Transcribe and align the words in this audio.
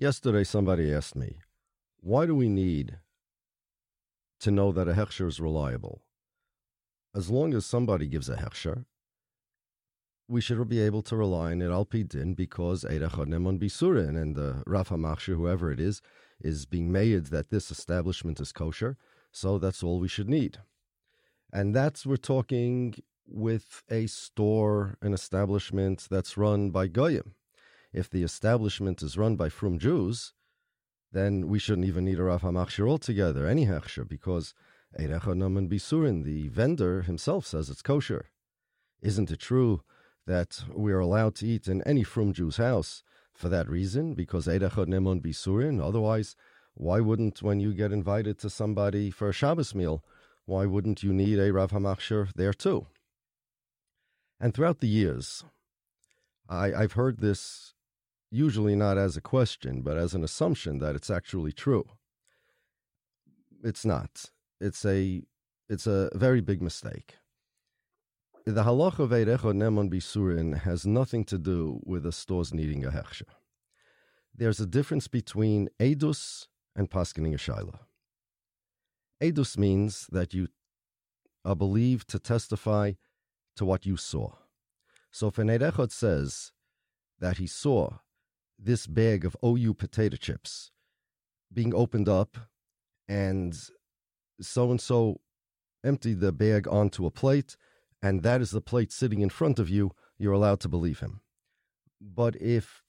Yesterday, 0.00 0.44
somebody 0.44 0.94
asked 0.94 1.16
me, 1.16 1.40
why 1.98 2.24
do 2.24 2.32
we 2.32 2.48
need 2.48 2.98
to 4.38 4.52
know 4.52 4.70
that 4.70 4.86
a 4.86 4.92
hechsher 4.92 5.26
is 5.26 5.40
reliable? 5.40 6.02
As 7.16 7.30
long 7.30 7.52
as 7.52 7.66
somebody 7.66 8.06
gives 8.06 8.28
a 8.28 8.36
hechsher, 8.36 8.84
we 10.28 10.40
should 10.40 10.68
be 10.68 10.78
able 10.78 11.02
to 11.02 11.16
rely 11.16 11.50
on 11.50 11.62
it 11.62 11.70
al 11.72 11.82
din 11.82 12.34
because 12.34 12.84
Eidachad 12.84 13.26
Bisurin 13.58 14.16
and 14.16 14.36
the 14.36 14.62
Rav 14.68 14.90
HaMachshir, 14.90 15.34
whoever 15.34 15.72
it 15.72 15.80
is, 15.80 16.00
is 16.40 16.64
being 16.64 16.92
made 16.92 17.26
that 17.26 17.50
this 17.50 17.72
establishment 17.72 18.38
is 18.38 18.52
kosher. 18.52 18.96
So 19.32 19.58
that's 19.58 19.82
all 19.82 19.98
we 19.98 20.06
should 20.06 20.28
need. 20.28 20.58
And 21.52 21.74
that's, 21.74 22.06
we're 22.06 22.18
talking 22.18 22.94
with 23.26 23.82
a 23.90 24.06
store, 24.06 24.96
an 25.02 25.12
establishment 25.12 26.06
that's 26.08 26.36
run 26.36 26.70
by 26.70 26.86
Goyim 26.86 27.34
if 27.92 28.10
the 28.10 28.22
establishment 28.22 29.02
is 29.02 29.16
run 29.16 29.36
by 29.36 29.48
frum 29.48 29.78
Jews, 29.78 30.32
then 31.12 31.48
we 31.48 31.58
shouldn't 31.58 31.86
even 31.86 32.04
need 32.04 32.18
a 32.18 32.24
Rav 32.24 32.42
HaMachshir 32.42 32.88
altogether, 32.88 33.46
any 33.46 33.66
Hechsher, 33.66 34.06
because 34.06 34.54
Eirecha 34.98 35.34
Naman 35.34 35.68
Bisurin, 35.68 36.24
the 36.24 36.48
vendor 36.48 37.02
himself 37.02 37.46
says 37.46 37.70
it's 37.70 37.82
kosher. 37.82 38.26
Isn't 39.00 39.30
it 39.30 39.40
true 39.40 39.82
that 40.26 40.64
we 40.74 40.92
are 40.92 40.98
allowed 40.98 41.34
to 41.36 41.46
eat 41.46 41.68
in 41.68 41.82
any 41.82 42.02
frum 42.02 42.32
Jew's 42.32 42.58
house 42.58 43.02
for 43.32 43.48
that 43.48 43.68
reason? 43.68 44.14
Because 44.14 44.46
Eirecha 44.46 44.86
Naman 44.86 45.22
Bisurin, 45.22 45.82
otherwise, 45.82 46.36
why 46.74 47.00
wouldn't, 47.00 47.42
when 47.42 47.58
you 47.60 47.72
get 47.72 47.92
invited 47.92 48.38
to 48.40 48.50
somebody 48.50 49.10
for 49.10 49.28
a 49.28 49.32
Shabbos 49.32 49.74
meal, 49.74 50.04
why 50.44 50.66
wouldn't 50.66 51.02
you 51.02 51.12
need 51.12 51.38
a 51.38 51.52
Rav 51.52 51.70
HaMachshir 51.70 52.32
there 52.34 52.52
too? 52.52 52.86
And 54.40 54.54
throughout 54.54 54.80
the 54.80 54.88
years, 54.88 55.44
I, 56.48 56.72
I've 56.72 56.92
heard 56.92 57.18
this 57.18 57.74
usually 58.30 58.76
not 58.76 58.98
as 58.98 59.16
a 59.16 59.20
question, 59.20 59.82
but 59.82 59.96
as 59.96 60.14
an 60.14 60.24
assumption 60.24 60.78
that 60.78 60.94
it's 60.94 61.10
actually 61.10 61.52
true. 61.52 61.84
It's 63.62 63.84
not. 63.84 64.30
It's 64.60 64.84
a 64.84 65.22
it's 65.68 65.86
a 65.86 66.10
very 66.14 66.40
big 66.40 66.62
mistake. 66.62 67.16
The 68.46 68.64
halacha 68.64 69.00
of 69.00 69.10
Eirecha 69.10 69.52
Nemon 69.52 69.90
Bisurin 69.90 70.60
has 70.60 70.86
nothing 70.86 71.24
to 71.26 71.36
do 71.36 71.80
with 71.84 72.04
the 72.04 72.12
stores 72.12 72.54
needing 72.54 72.84
a 72.84 72.90
hechsher. 72.90 73.28
There's 74.34 74.60
a 74.60 74.66
difference 74.66 75.08
between 75.08 75.68
edus 75.78 76.46
and 76.74 76.88
paskening 76.88 77.34
a 77.34 77.36
shaila. 77.36 77.80
Edus 79.20 79.58
means 79.58 80.06
that 80.10 80.32
you 80.32 80.48
are 81.44 81.56
believed 81.56 82.08
to 82.08 82.18
testify 82.18 82.92
to 83.56 83.64
what 83.64 83.84
you 83.84 83.96
saw. 83.96 84.30
So 85.10 85.26
if 85.26 85.38
an 85.38 85.48
Eirechot 85.48 85.90
says 85.90 86.52
that 87.18 87.38
he 87.38 87.46
saw 87.46 87.98
this 88.58 88.86
bag 88.86 89.24
of 89.24 89.36
OU 89.44 89.74
potato 89.74 90.16
chips 90.16 90.70
being 91.52 91.74
opened 91.74 92.08
up 92.08 92.36
and 93.08 93.56
so 94.40 94.70
and 94.70 94.80
so 94.80 95.20
emptied 95.84 96.20
the 96.20 96.32
bag 96.32 96.66
onto 96.68 97.06
a 97.06 97.10
plate 97.10 97.56
and 98.02 98.22
that 98.22 98.40
is 98.40 98.50
the 98.50 98.60
plate 98.60 98.92
sitting 98.92 99.20
in 99.20 99.30
front 99.30 99.58
of 99.58 99.68
you, 99.68 99.92
you're 100.18 100.32
allowed 100.32 100.60
to 100.60 100.68
believe 100.68 101.00
him. 101.00 101.20
But 102.00 102.36
if 102.36 102.82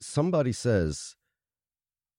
somebody 0.00 0.52
says, 0.52 1.16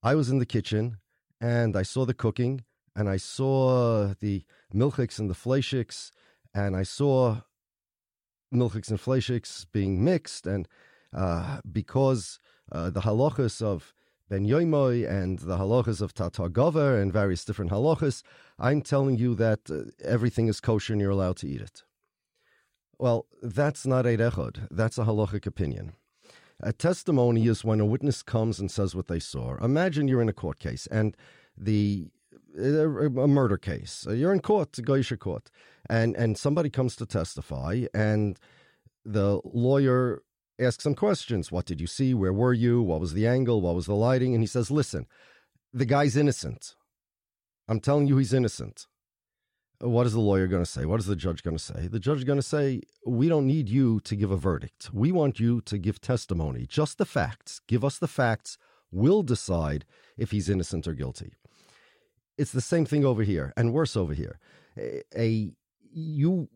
I 0.01 0.15
was 0.15 0.29
in 0.29 0.39
the 0.39 0.45
kitchen 0.45 0.97
and 1.41 1.75
I 1.75 1.83
saw 1.83 2.05
the 2.05 2.13
cooking 2.13 2.63
and 2.95 3.09
I 3.09 3.17
saw 3.17 4.13
the 4.19 4.43
milchiks 4.73 5.19
and 5.19 5.29
the 5.29 5.35
fleishiks 5.35 6.11
and 6.53 6.75
I 6.75 6.83
saw 6.83 7.41
milchiks 8.53 8.89
and 8.89 8.99
fleishiks 8.99 9.65
being 9.71 10.03
mixed 10.03 10.47
and 10.47 10.67
uh, 11.13 11.59
because 11.71 12.39
uh, 12.71 12.89
the 12.89 13.01
halachas 13.01 13.61
of 13.61 13.93
Ben 14.29 14.45
Yoimoy 14.45 15.09
and 15.09 15.39
the 15.39 15.57
halachas 15.57 16.01
of 16.01 16.13
Tatar 16.13 16.49
Gover 16.49 17.01
and 17.01 17.11
various 17.11 17.43
different 17.43 17.71
halachas, 17.71 18.21
I'm 18.59 18.81
telling 18.81 19.17
you 19.17 19.33
that 19.35 19.71
uh, 19.71 19.91
everything 20.03 20.47
is 20.47 20.59
kosher 20.59 20.93
and 20.93 21.01
you're 21.01 21.09
allowed 21.09 21.37
to 21.37 21.47
eat 21.47 21.61
it. 21.61 21.83
Well, 22.99 23.25
that's 23.41 23.85
not 23.85 24.05
a 24.05 24.17
echod. 24.17 24.67
That's 24.69 24.97
a 24.97 25.05
halachic 25.05 25.47
opinion. 25.47 25.93
A 26.61 26.73
testimony 26.73 27.47
is 27.47 27.63
when 27.63 27.79
a 27.79 27.85
witness 27.85 28.21
comes 28.21 28.59
and 28.59 28.69
says 28.69 28.93
what 28.93 29.07
they 29.07 29.19
saw. 29.19 29.55
Imagine 29.63 30.07
you're 30.07 30.21
in 30.21 30.29
a 30.29 30.33
court 30.33 30.59
case 30.59 30.87
and 30.87 31.15
the 31.57 32.09
a, 32.57 33.05
a 33.05 33.27
murder 33.27 33.57
case. 33.57 34.05
You're 34.09 34.33
in 34.33 34.41
court, 34.41 34.73
Goyish 34.73 35.17
court, 35.19 35.49
and 35.89 36.15
and 36.15 36.37
somebody 36.37 36.69
comes 36.69 36.95
to 36.97 37.05
testify, 37.05 37.85
and 37.93 38.37
the 39.05 39.39
lawyer 39.45 40.21
ask 40.59 40.81
some 40.81 40.95
questions. 40.95 41.51
What 41.51 41.65
did 41.65 41.79
you 41.79 41.87
see? 41.87 42.13
Where 42.13 42.33
were 42.33 42.53
you? 42.53 42.81
What 42.81 42.99
was 42.99 43.13
the 43.13 43.27
angle? 43.27 43.61
What 43.61 43.75
was 43.75 43.85
the 43.85 43.95
lighting? 43.95 44.33
And 44.33 44.43
he 44.43 44.47
says, 44.47 44.69
Listen, 44.69 45.07
the 45.73 45.85
guy's 45.85 46.17
innocent. 46.17 46.75
I'm 47.67 47.79
telling 47.79 48.07
you, 48.07 48.17
he's 48.17 48.33
innocent. 48.33 48.87
What 49.79 50.05
is 50.05 50.13
the 50.13 50.19
lawyer 50.19 50.47
going 50.47 50.63
to 50.63 50.69
say? 50.69 50.85
What 50.85 50.99
is 50.99 51.05
the 51.05 51.15
judge 51.15 51.41
going 51.41 51.55
to 51.55 51.63
say? 51.63 51.87
The 51.87 51.99
judge 51.99 52.17
is 52.17 52.23
going 52.25 52.39
to 52.39 52.43
say, 52.43 52.81
We 53.05 53.29
don't 53.29 53.47
need 53.47 53.69
you 53.69 54.01
to 54.01 54.15
give 54.15 54.31
a 54.31 54.37
verdict. 54.37 54.89
We 54.93 55.11
want 55.11 55.39
you 55.39 55.61
to 55.61 55.77
give 55.77 56.01
testimony, 56.01 56.65
just 56.67 56.97
the 56.97 57.05
facts. 57.05 57.61
Give 57.67 57.85
us 57.85 57.97
the 57.97 58.07
facts. 58.07 58.57
We'll 58.91 59.23
decide 59.23 59.85
if 60.17 60.31
he's 60.31 60.49
innocent 60.49 60.87
or 60.87 60.93
guilty. 60.93 61.33
It's 62.37 62.51
the 62.51 62.61
same 62.61 62.85
thing 62.85 63.05
over 63.05 63.23
here, 63.23 63.53
and 63.55 63.73
worse 63.73 63.95
over 63.95 64.13
here. 64.13 64.39
A, 64.77 65.03
a 65.15 65.51
you 65.91 66.47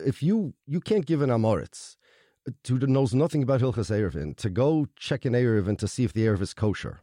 if 0.00 0.22
you 0.22 0.54
you 0.66 0.80
can't 0.80 1.06
give 1.06 1.22
an 1.22 1.30
amoritz 1.30 1.96
who 2.66 2.78
knows 2.78 3.14
nothing 3.14 3.42
about 3.42 3.60
Hilchas 3.60 3.90
Erevin 3.90 4.36
to 4.36 4.50
go 4.50 4.86
check 4.96 5.24
an 5.24 5.34
Erevin 5.34 5.78
to 5.78 5.88
see 5.88 6.04
if 6.04 6.12
the 6.12 6.24
Erev 6.26 6.40
is 6.40 6.54
kosher. 6.54 7.00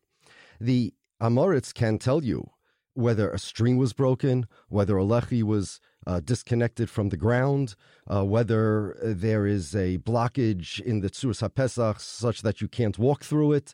The 0.59 0.93
Amoritz 1.21 1.73
can 1.73 1.97
tell 1.97 2.23
you 2.23 2.51
whether 2.93 3.29
a 3.29 3.37
string 3.37 3.77
was 3.77 3.93
broken, 3.93 4.47
whether 4.69 4.97
a 4.97 5.03
lechi 5.03 5.43
was 5.43 5.79
uh, 6.07 6.19
disconnected 6.19 6.89
from 6.89 7.09
the 7.09 7.17
ground, 7.17 7.75
uh, 8.07 8.23
whether 8.25 8.97
there 9.03 9.45
is 9.45 9.75
a 9.75 9.99
blockage 9.99 10.79
in 10.79 11.01
the 11.01 11.09
Tzuras 11.09 11.47
HaPesach 11.47 11.99
such 11.99 12.41
that 12.41 12.59
you 12.59 12.67
can't 12.67 12.97
walk 12.97 13.23
through 13.23 13.53
it. 13.53 13.73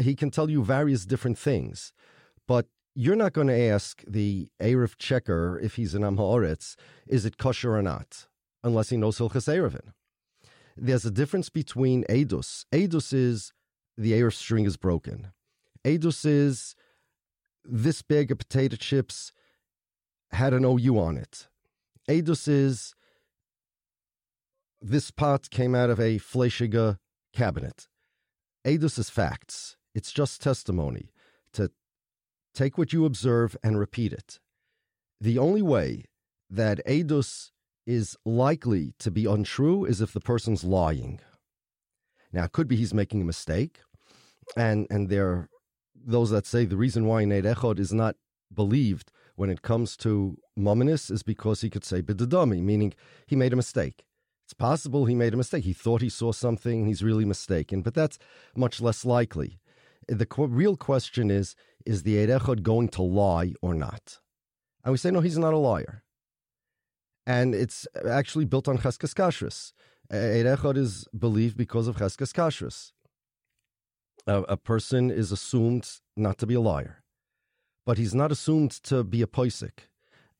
He 0.00 0.16
can 0.16 0.30
tell 0.30 0.50
you 0.50 0.64
various 0.64 1.06
different 1.06 1.38
things. 1.38 1.92
But 2.48 2.66
you're 2.94 3.14
not 3.14 3.34
going 3.34 3.48
to 3.48 3.60
ask 3.60 4.02
the 4.06 4.48
Erev 4.60 4.96
checker 4.98 5.60
if 5.62 5.76
he's 5.76 5.94
an 5.94 6.02
Am 6.02 6.18
is 7.06 7.24
it 7.24 7.38
kosher 7.38 7.76
or 7.76 7.82
not, 7.82 8.26
unless 8.64 8.88
he 8.88 8.96
knows 8.96 9.18
Hilchas 9.18 9.48
Erevin 9.48 9.92
there's 10.76 11.04
a 11.04 11.10
difference 11.10 11.48
between 11.48 12.04
edus. 12.04 12.64
Edus 12.72 13.12
is 13.12 13.52
the 13.96 14.14
air 14.14 14.30
string 14.30 14.66
is 14.66 14.76
broken. 14.76 15.32
Edus 15.84 16.24
is 16.24 16.74
this 17.64 18.02
bag 18.02 18.30
of 18.30 18.38
potato 18.38 18.76
chips 18.76 19.32
had 20.32 20.52
an 20.52 20.64
OU 20.64 20.98
on 20.98 21.16
it. 21.16 21.48
Edus 22.08 22.46
is 22.46 22.94
this 24.80 25.10
pot 25.10 25.50
came 25.50 25.74
out 25.74 25.90
of 25.90 25.98
a 25.98 26.18
Fleischiger 26.18 26.98
cabinet. 27.32 27.88
Edus 28.64 28.98
is 28.98 29.10
facts. 29.10 29.76
It's 29.94 30.12
just 30.12 30.42
testimony 30.42 31.10
to 31.54 31.70
take 32.54 32.76
what 32.76 32.92
you 32.92 33.04
observe 33.04 33.56
and 33.62 33.78
repeat 33.78 34.12
it. 34.12 34.38
The 35.20 35.38
only 35.38 35.62
way 35.62 36.04
that 36.50 36.84
Edus 36.86 37.50
is 37.86 38.16
likely 38.24 38.92
to 38.98 39.10
be 39.10 39.26
untrue 39.26 39.84
is 39.84 40.00
if 40.00 40.12
the 40.12 40.20
person's 40.20 40.64
lying. 40.64 41.20
Now, 42.32 42.44
it 42.44 42.52
could 42.52 42.68
be 42.68 42.76
he's 42.76 42.92
making 42.92 43.22
a 43.22 43.24
mistake, 43.24 43.80
and 44.56 44.86
and 44.90 45.08
there 45.08 45.28
are 45.28 45.48
those 45.94 46.30
that 46.30 46.46
say 46.46 46.64
the 46.64 46.76
reason 46.76 47.06
why 47.06 47.24
Neid 47.24 47.44
Echod 47.44 47.78
is 47.78 47.92
not 47.92 48.16
believed 48.52 49.10
when 49.36 49.50
it 49.50 49.62
comes 49.62 49.96
to 49.98 50.36
Mominis 50.58 51.10
is 51.10 51.22
because 51.22 51.60
he 51.60 51.70
could 51.70 51.84
say 51.84 52.02
bidadami, 52.02 52.60
meaning 52.62 52.94
he 53.26 53.36
made 53.36 53.52
a 53.52 53.56
mistake. 53.56 54.04
It's 54.44 54.54
possible 54.54 55.06
he 55.06 55.14
made 55.14 55.34
a 55.34 55.36
mistake. 55.36 55.64
He 55.64 55.72
thought 55.72 56.02
he 56.02 56.08
saw 56.08 56.32
something, 56.32 56.86
he's 56.86 57.02
really 57.02 57.24
mistaken, 57.24 57.82
but 57.82 57.94
that's 57.94 58.18
much 58.56 58.80
less 58.80 59.04
likely. 59.04 59.58
The 60.08 60.26
qu- 60.26 60.46
real 60.46 60.76
question 60.76 61.30
is 61.30 61.56
is 61.84 62.02
the 62.02 62.20
Eid 62.20 62.28
Echod 62.28 62.62
going 62.62 62.88
to 62.90 63.02
lie 63.02 63.54
or 63.62 63.74
not? 63.74 64.18
And 64.84 64.92
we 64.92 64.98
say, 64.98 65.10
no, 65.10 65.20
he's 65.20 65.38
not 65.38 65.54
a 65.54 65.58
liar 65.58 66.04
and 67.26 67.54
it's 67.54 67.86
actually 68.08 68.44
built 68.44 68.68
on 68.68 68.78
Cheskas 68.78 69.12
Kashrus. 69.14 69.72
Eid 70.10 70.46
Echad 70.46 70.76
is 70.76 71.06
believed 71.18 71.56
because 71.56 71.88
of 71.88 71.96
Cheskas 71.96 72.32
Kashrus. 72.32 72.92
A, 74.26 74.42
a, 74.42 74.56
person 74.56 75.10
is 75.10 75.32
assumed 75.32 75.88
not 76.16 76.38
to 76.38 76.46
be 76.46 76.54
a 76.54 76.60
liar, 76.60 77.02
but 77.84 77.98
he's 77.98 78.14
not 78.14 78.32
assumed 78.32 78.70
to 78.84 79.04
be 79.04 79.22
a 79.22 79.26
poisik. 79.26 79.88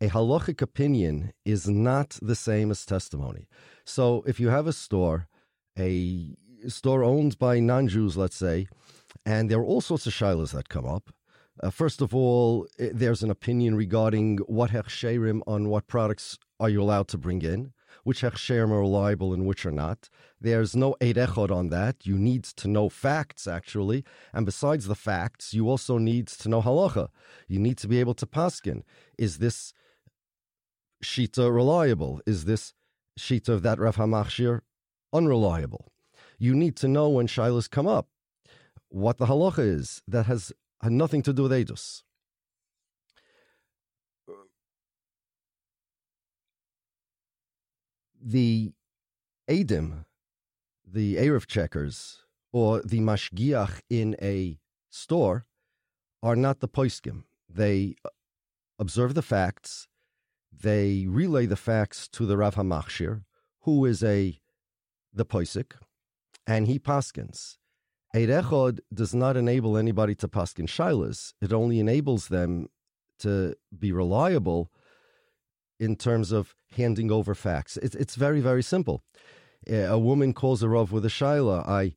A 0.01 0.09
halachic 0.09 0.61
opinion 0.61 1.33
is 1.45 1.69
not 1.69 2.19
the 2.21 2.35
same 2.35 2.71
as 2.71 2.85
testimony. 2.85 3.49
So 3.85 4.25
if 4.27 4.39
you 4.41 4.49
have 4.49 4.67
a 4.67 4.73
store, 4.73 5.29
a 5.79 6.37
store 6.67 7.05
owned 7.05 7.39
by 7.39 7.61
non-Jews, 7.61 8.17
let's 8.17 8.37
say, 8.37 8.67
and 9.25 9.51
there 9.51 9.59
are 9.59 9.65
all 9.65 9.81
sorts 9.81 10.07
of 10.07 10.13
shilas 10.13 10.53
that 10.53 10.69
come 10.69 10.87
up, 10.87 11.11
uh, 11.63 11.71
first 11.71 12.01
of 12.01 12.15
all, 12.15 12.67
there's 12.79 13.23
an 13.23 13.31
opinion 13.31 13.75
regarding 13.75 14.39
what 14.47 14.71
hechsherim 14.71 15.41
on 15.47 15.69
what 15.69 15.87
products 15.87 16.39
are 16.61 16.69
you 16.69 16.83
allowed 16.83 17.09
to 17.09 17.19
bring 17.19 17.43
in? 17.43 17.73
which 18.07 18.23
hechsherim 18.23 18.71
are 18.71 18.79
reliable 18.79 19.35
and 19.35 19.47
which 19.47 19.67
are 19.67 19.73
not. 19.73 20.09
There's 20.41 20.77
no 20.77 20.95
eid 21.03 21.19
on 21.19 21.71
that. 21.71 22.07
You 22.07 22.17
need 22.17 22.45
to 22.45 22.69
know 22.69 22.89
facts, 22.89 23.49
actually. 23.49 24.05
And 24.33 24.47
besides 24.47 24.87
the 24.87 24.95
facts, 24.95 25.53
you 25.53 25.69
also 25.69 25.99
need 25.99 26.29
to 26.29 26.49
know 26.49 26.63
halacha. 26.63 27.09
You 27.49 27.59
need 27.59 27.79
to 27.79 27.89
be 27.89 27.99
able 27.99 28.15
to 28.15 28.27
paskin. 28.27 28.83
Is 29.19 29.39
this 29.39 29.73
shita 31.05 31.53
reliable? 31.53 32.21
Is 32.27 32.45
this 32.45 32.75
shita 33.19 33.49
of 33.49 33.63
that 33.63 33.81
Rav 33.81 33.97
HaMachshir 33.97 34.61
unreliable? 35.13 35.91
You 36.39 36.55
need 36.55 36.77
to 36.77 36.87
know 36.87 37.09
when 37.09 37.27
shilas 37.27 37.69
come 37.69 37.89
up, 37.89 38.07
what 38.89 39.19
the 39.19 39.27
halacha 39.27 39.67
is. 39.67 40.01
That 40.07 40.27
has 40.27 40.53
nothing 40.83 41.23
to 41.23 41.33
do 41.33 41.45
with 41.45 41.53
edus. 41.53 42.03
the 48.27 48.73
Adim, 49.49 50.05
the 50.85 51.15
Erev 51.15 51.47
checkers, 51.47 52.23
or 52.53 52.83
the 52.83 52.99
mashgiach 52.99 53.81
in 53.89 54.17
a 54.21 54.59
store 54.91 55.47
are 56.23 56.35
not 56.35 56.59
the 56.59 56.69
poiskim. 56.69 57.23
They 57.49 57.95
uh, 58.05 58.09
observe 58.81 59.15
the 59.15 59.23
facts, 59.23 59.87
they 60.53 61.07
relay 61.09 61.47
the 61.47 61.57
facts 61.57 62.09
to 62.09 62.27
the 62.27 62.37
Rav 62.37 62.57
HaMachshir, 62.57 63.23
who 63.61 63.85
is 63.85 64.03
a 64.03 64.41
the 65.13 65.25
poisik, 65.25 65.73
and 66.47 66.67
he 66.67 66.81
paskins. 66.81 67.59
Eid 68.17 68.31
Echod 68.31 68.81
does 68.95 69.15
not 69.15 69.37
enable 69.37 69.77
anybody 69.77 70.15
to 70.15 70.27
paskin 70.27 70.67
shilas. 70.67 71.35
It 71.43 71.53
only 71.53 71.79
enables 71.79 72.29
them 72.29 72.69
to 73.19 73.55
be 73.79 73.93
reliable 73.93 74.73
in 75.79 75.97
terms 75.97 76.33
of 76.33 76.55
handing 76.75 77.13
over 77.13 77.35
facts. 77.35 77.77
It's, 77.77 77.95
it's 77.95 78.15
very, 78.15 78.41
very 78.41 78.63
simple. 78.63 79.03
A 79.69 79.99
woman 79.99 80.33
calls 80.33 80.63
a 80.63 80.69
Rav 80.69 80.93
with 80.93 81.05
a 81.05 81.09
Shaila. 81.09 81.69
I 81.69 81.95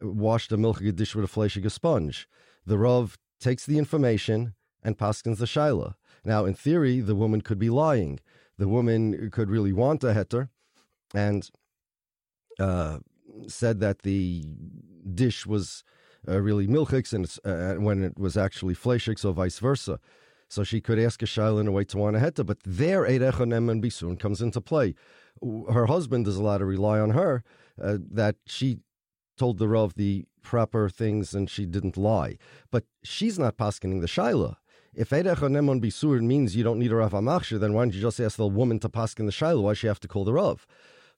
washed 0.00 0.50
a 0.50 0.56
milk 0.56 0.78
dish 0.94 1.14
with 1.14 1.26
a 1.26 1.28
fleshige 1.28 1.70
sponge. 1.70 2.26
The 2.64 2.78
Rav 2.78 3.18
takes 3.38 3.66
the 3.66 3.76
information 3.76 4.54
and 4.82 4.96
paskins 4.96 5.38
the 5.38 5.44
Shaila. 5.44 5.94
Now, 6.24 6.46
in 6.46 6.54
theory, 6.54 7.00
the 7.00 7.14
woman 7.14 7.42
could 7.42 7.58
be 7.58 7.68
lying. 7.68 8.20
The 8.56 8.68
woman 8.68 9.30
could 9.30 9.50
really 9.50 9.74
want 9.74 10.04
a 10.04 10.14
heter 10.14 10.48
and 11.14 11.50
uh, 12.58 13.00
said 13.46 13.80
that 13.80 14.00
the 14.00 14.44
dish 15.14 15.46
was 15.46 15.84
uh, 16.28 16.40
really 16.40 16.66
milchiks 16.66 17.12
and 17.12 17.26
uh, 17.44 17.80
when 17.80 18.04
it 18.04 18.18
was 18.18 18.36
actually 18.36 18.74
fleshik, 18.74 19.24
or 19.24 19.32
vice 19.32 19.58
versa 19.58 19.98
so 20.50 20.64
she 20.64 20.80
could 20.80 20.98
ask 20.98 21.22
a 21.22 21.26
shaila 21.26 21.60
in 21.60 21.68
a 21.68 21.72
way 21.72 21.84
to 21.84 21.96
want 21.96 22.16
heta. 22.16 22.44
But 22.44 22.58
there, 22.64 23.04
Eirechonem 23.04 23.70
and 23.70 23.82
Bisun 23.82 24.18
comes 24.18 24.42
into 24.42 24.60
play. 24.60 24.94
Her 25.72 25.86
husband 25.86 26.26
is 26.26 26.36
allowed 26.36 26.58
to 26.58 26.64
rely 26.64 26.98
on 26.98 27.10
her 27.10 27.44
uh, 27.80 27.98
that 28.10 28.34
she 28.46 28.80
told 29.38 29.58
the 29.58 29.68
Rav 29.68 29.94
the 29.94 30.26
proper 30.42 30.88
things 30.88 31.34
and 31.34 31.48
she 31.48 31.66
didn't 31.66 31.96
lie. 31.96 32.36
But 32.70 32.84
she's 33.04 33.38
not 33.38 33.56
paskening 33.56 34.00
the 34.00 34.08
shaila. 34.08 34.56
If 34.92 35.10
Eirechonem 35.10 35.70
on 35.70 35.80
Bisur 35.80 36.20
means 36.20 36.56
you 36.56 36.64
don't 36.64 36.80
need 36.80 36.90
a 36.90 36.96
Rav 36.96 37.12
Amachshir, 37.12 37.60
then 37.60 37.72
why 37.72 37.82
don't 37.82 37.94
you 37.94 38.00
just 38.00 38.18
ask 38.18 38.36
the 38.36 38.48
woman 38.48 38.80
to 38.80 38.88
paskin 38.88 39.26
the 39.26 39.32
shaila? 39.32 39.62
Why 39.62 39.74
she 39.74 39.86
have 39.86 40.00
to 40.00 40.08
call 40.08 40.24
the 40.24 40.32
Rav? 40.32 40.66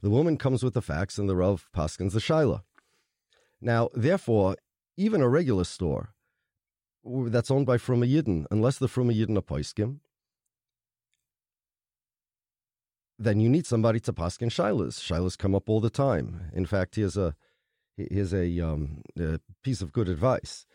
The 0.02 0.10
woman 0.10 0.36
comes 0.36 0.62
with 0.62 0.74
the 0.74 0.82
facts 0.82 1.16
and 1.16 1.26
the 1.26 1.36
Rav 1.36 1.70
paskins 1.74 2.12
the 2.12 2.20
shaila. 2.20 2.62
Now, 3.62 3.88
therefore, 3.94 4.56
even 4.96 5.22
a 5.22 5.28
regular 5.28 5.64
store 5.64 6.14
that's 7.04 7.50
owned 7.50 7.66
by 7.66 7.78
Fruma 7.78 8.10
Yidden, 8.12 8.44
unless 8.50 8.78
the 8.78 8.88
Fruma 8.88 9.16
Yidden 9.16 9.38
are 9.38 9.42
poiskim, 9.42 10.00
then 13.18 13.38
you 13.38 13.48
need 13.48 13.66
somebody 13.66 14.00
to 14.00 14.12
paskin 14.12 14.50
shilas. 14.50 14.98
Shilas 14.98 15.38
come 15.38 15.54
up 15.54 15.68
all 15.68 15.80
the 15.80 15.90
time. 15.90 16.50
In 16.52 16.66
fact, 16.66 16.96
here's 16.96 17.16
a 17.16 17.36
here's 17.96 18.34
a, 18.34 18.60
um, 18.60 19.02
a 19.18 19.38
piece 19.62 19.80
of 19.80 19.92
good 19.92 20.08
advice. 20.08 20.66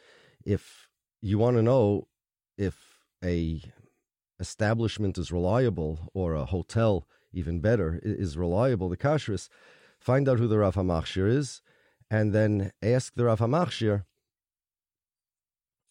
If 0.46 0.88
you 1.22 1.38
want 1.38 1.58
to 1.58 1.64
know 1.64 2.08
if 2.58 2.78
a 3.22 3.62
establishment 4.40 5.18
is 5.18 5.32
reliable 5.32 6.12
or 6.14 6.36
a 6.36 6.46
hotel, 6.46 7.06
even 7.34 7.60
better, 7.60 8.00
is 8.04 8.38
reliable, 8.38 8.88
the 8.88 8.96
kashrus, 8.96 9.50
find 10.00 10.30
out 10.30 10.40
who 10.40 10.48
the 10.48 10.60
Rav 10.60 10.76
HaMachshir 10.76 11.28
is, 11.28 11.62
and 12.10 12.34
then 12.34 12.72
ask 12.82 13.14
the 13.16 13.26
Rav 13.26 13.40
HaMachshir 13.40 14.04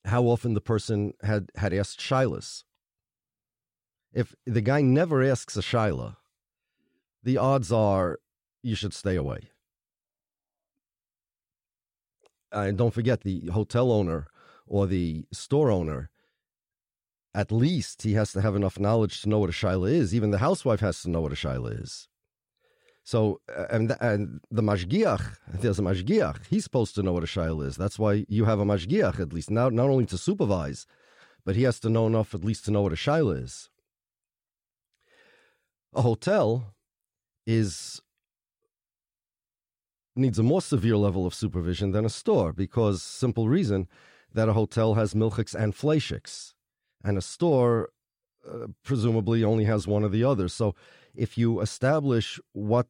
how 0.04 0.24
often 0.24 0.54
the 0.54 0.60
person 0.60 1.12
had, 1.22 1.50
had 1.56 1.72
asked 1.74 2.00
Shilas. 2.00 2.64
If 4.12 4.34
the 4.46 4.60
guy 4.60 4.80
never 4.80 5.22
asks 5.22 5.56
a 5.56 5.60
Shilah, 5.60 6.16
the 7.22 7.36
odds 7.36 7.72
are 7.72 8.18
you 8.62 8.74
should 8.74 8.94
stay 8.94 9.16
away. 9.16 9.50
And 12.52 12.78
don't 12.78 12.94
forget 12.94 13.22
the 13.22 13.46
hotel 13.46 13.92
owner 13.92 14.28
or 14.66 14.86
the 14.86 15.26
store 15.32 15.70
owner, 15.70 16.10
at 17.34 17.52
least 17.52 18.02
he 18.02 18.14
has 18.14 18.32
to 18.32 18.40
have 18.40 18.56
enough 18.56 18.78
knowledge 18.78 19.20
to 19.20 19.28
know 19.28 19.40
what 19.40 19.50
a 19.50 19.52
Shilah 19.52 19.90
is. 19.90 20.14
Even 20.14 20.30
the 20.30 20.38
housewife 20.38 20.80
has 20.80 21.02
to 21.02 21.10
know 21.10 21.20
what 21.20 21.32
a 21.32 21.36
Shilah 21.36 21.82
is. 21.82 22.08
So, 23.06 23.40
and 23.70 23.96
and 24.00 24.40
the 24.50 24.64
mashgiach, 24.64 25.36
there's 25.60 25.78
a 25.78 25.82
mashgiach. 25.82 26.46
He's 26.50 26.64
supposed 26.64 26.96
to 26.96 27.04
know 27.04 27.12
what 27.12 27.22
a 27.22 27.26
shail 27.28 27.64
is. 27.64 27.76
That's 27.76 28.00
why 28.00 28.26
you 28.28 28.46
have 28.46 28.58
a 28.58 28.64
mashgiach 28.64 29.20
at 29.20 29.32
least, 29.32 29.48
not 29.48 29.72
not 29.72 29.88
only 29.90 30.06
to 30.06 30.18
supervise, 30.18 30.86
but 31.44 31.54
he 31.54 31.62
has 31.62 31.78
to 31.80 31.88
know 31.88 32.08
enough 32.08 32.34
at 32.34 32.42
least 32.42 32.64
to 32.64 32.72
know 32.72 32.82
what 32.82 32.92
a 32.92 32.96
shail 32.96 33.30
is. 33.30 33.70
A 35.94 36.02
hotel 36.02 36.74
is 37.46 38.02
needs 40.16 40.40
a 40.40 40.42
more 40.42 40.60
severe 40.60 40.96
level 40.96 41.26
of 41.26 41.32
supervision 41.32 41.92
than 41.92 42.04
a 42.04 42.10
store 42.10 42.52
because 42.52 43.04
simple 43.04 43.48
reason 43.48 43.86
that 44.34 44.48
a 44.48 44.52
hotel 44.54 44.94
has 44.94 45.14
milchiks 45.14 45.54
and 45.54 45.74
fleishiks, 45.74 46.54
and 47.04 47.16
a 47.16 47.22
store 47.22 47.90
uh, 48.44 48.66
presumably 48.82 49.44
only 49.44 49.64
has 49.64 49.86
one 49.86 50.02
or 50.02 50.08
the 50.08 50.24
other. 50.24 50.48
So 50.48 50.74
if 51.14 51.38
you 51.38 51.60
establish 51.60 52.40
what 52.52 52.88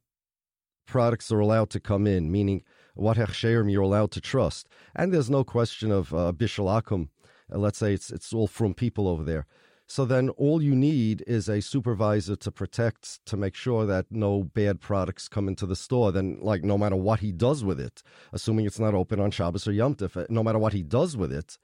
products 0.87 1.31
are 1.31 1.41
allowed 1.41 1.71
to 1.71 1.81
come 1.81 2.07
in, 2.07 2.31
meaning 2.31 2.63
what 2.95 3.17
hechsherim 3.17 3.71
you're 3.71 3.83
allowed 3.83 4.11
to 4.13 4.21
trust. 4.21 4.69
And 4.95 5.13
there's 5.13 5.31
no 5.31 5.45
question 5.45 5.91
of 5.91 6.15
uh, 6.15 6.33
bishul 6.35 6.69
akum. 6.83 7.09
Uh, 7.53 7.59
let's 7.59 7.79
say 7.79 7.93
it's 7.93 8.11
it's 8.11 8.33
all 8.33 8.47
from 8.47 8.75
people 8.75 9.07
over 9.07 9.23
there. 9.23 9.47
So 9.89 10.05
then 10.05 10.31
all 10.31 10.61
you 10.61 10.75
need 10.75 11.23
is 11.29 11.49
a 11.49 11.63
supervisor 11.63 12.35
to 12.35 12.51
protect, 12.51 13.25
to 13.27 13.37
make 13.37 13.55
sure 13.55 13.87
that 13.87 14.07
no 14.11 14.43
bad 14.43 14.81
products 14.81 15.29
come 15.29 15.47
into 15.47 15.65
the 15.65 15.77
store. 15.77 16.11
Then, 16.11 16.39
like, 16.41 16.65
no 16.65 16.77
matter 16.77 16.97
what 16.97 17.21
he 17.21 17.31
does 17.31 17.63
with 17.63 17.79
it, 17.79 18.03
assuming 18.33 18.67
it's 18.67 18.81
not 18.81 18.95
open 18.95 19.21
on 19.21 19.31
Shabbos 19.31 19.69
or 19.69 19.73
Yom 19.73 19.95
Tov, 19.95 20.29
no 20.29 20.43
matter 20.43 20.59
what 20.59 20.73
he 20.73 20.83
does 20.83 21.17
with 21.17 21.33
it, 21.33 21.57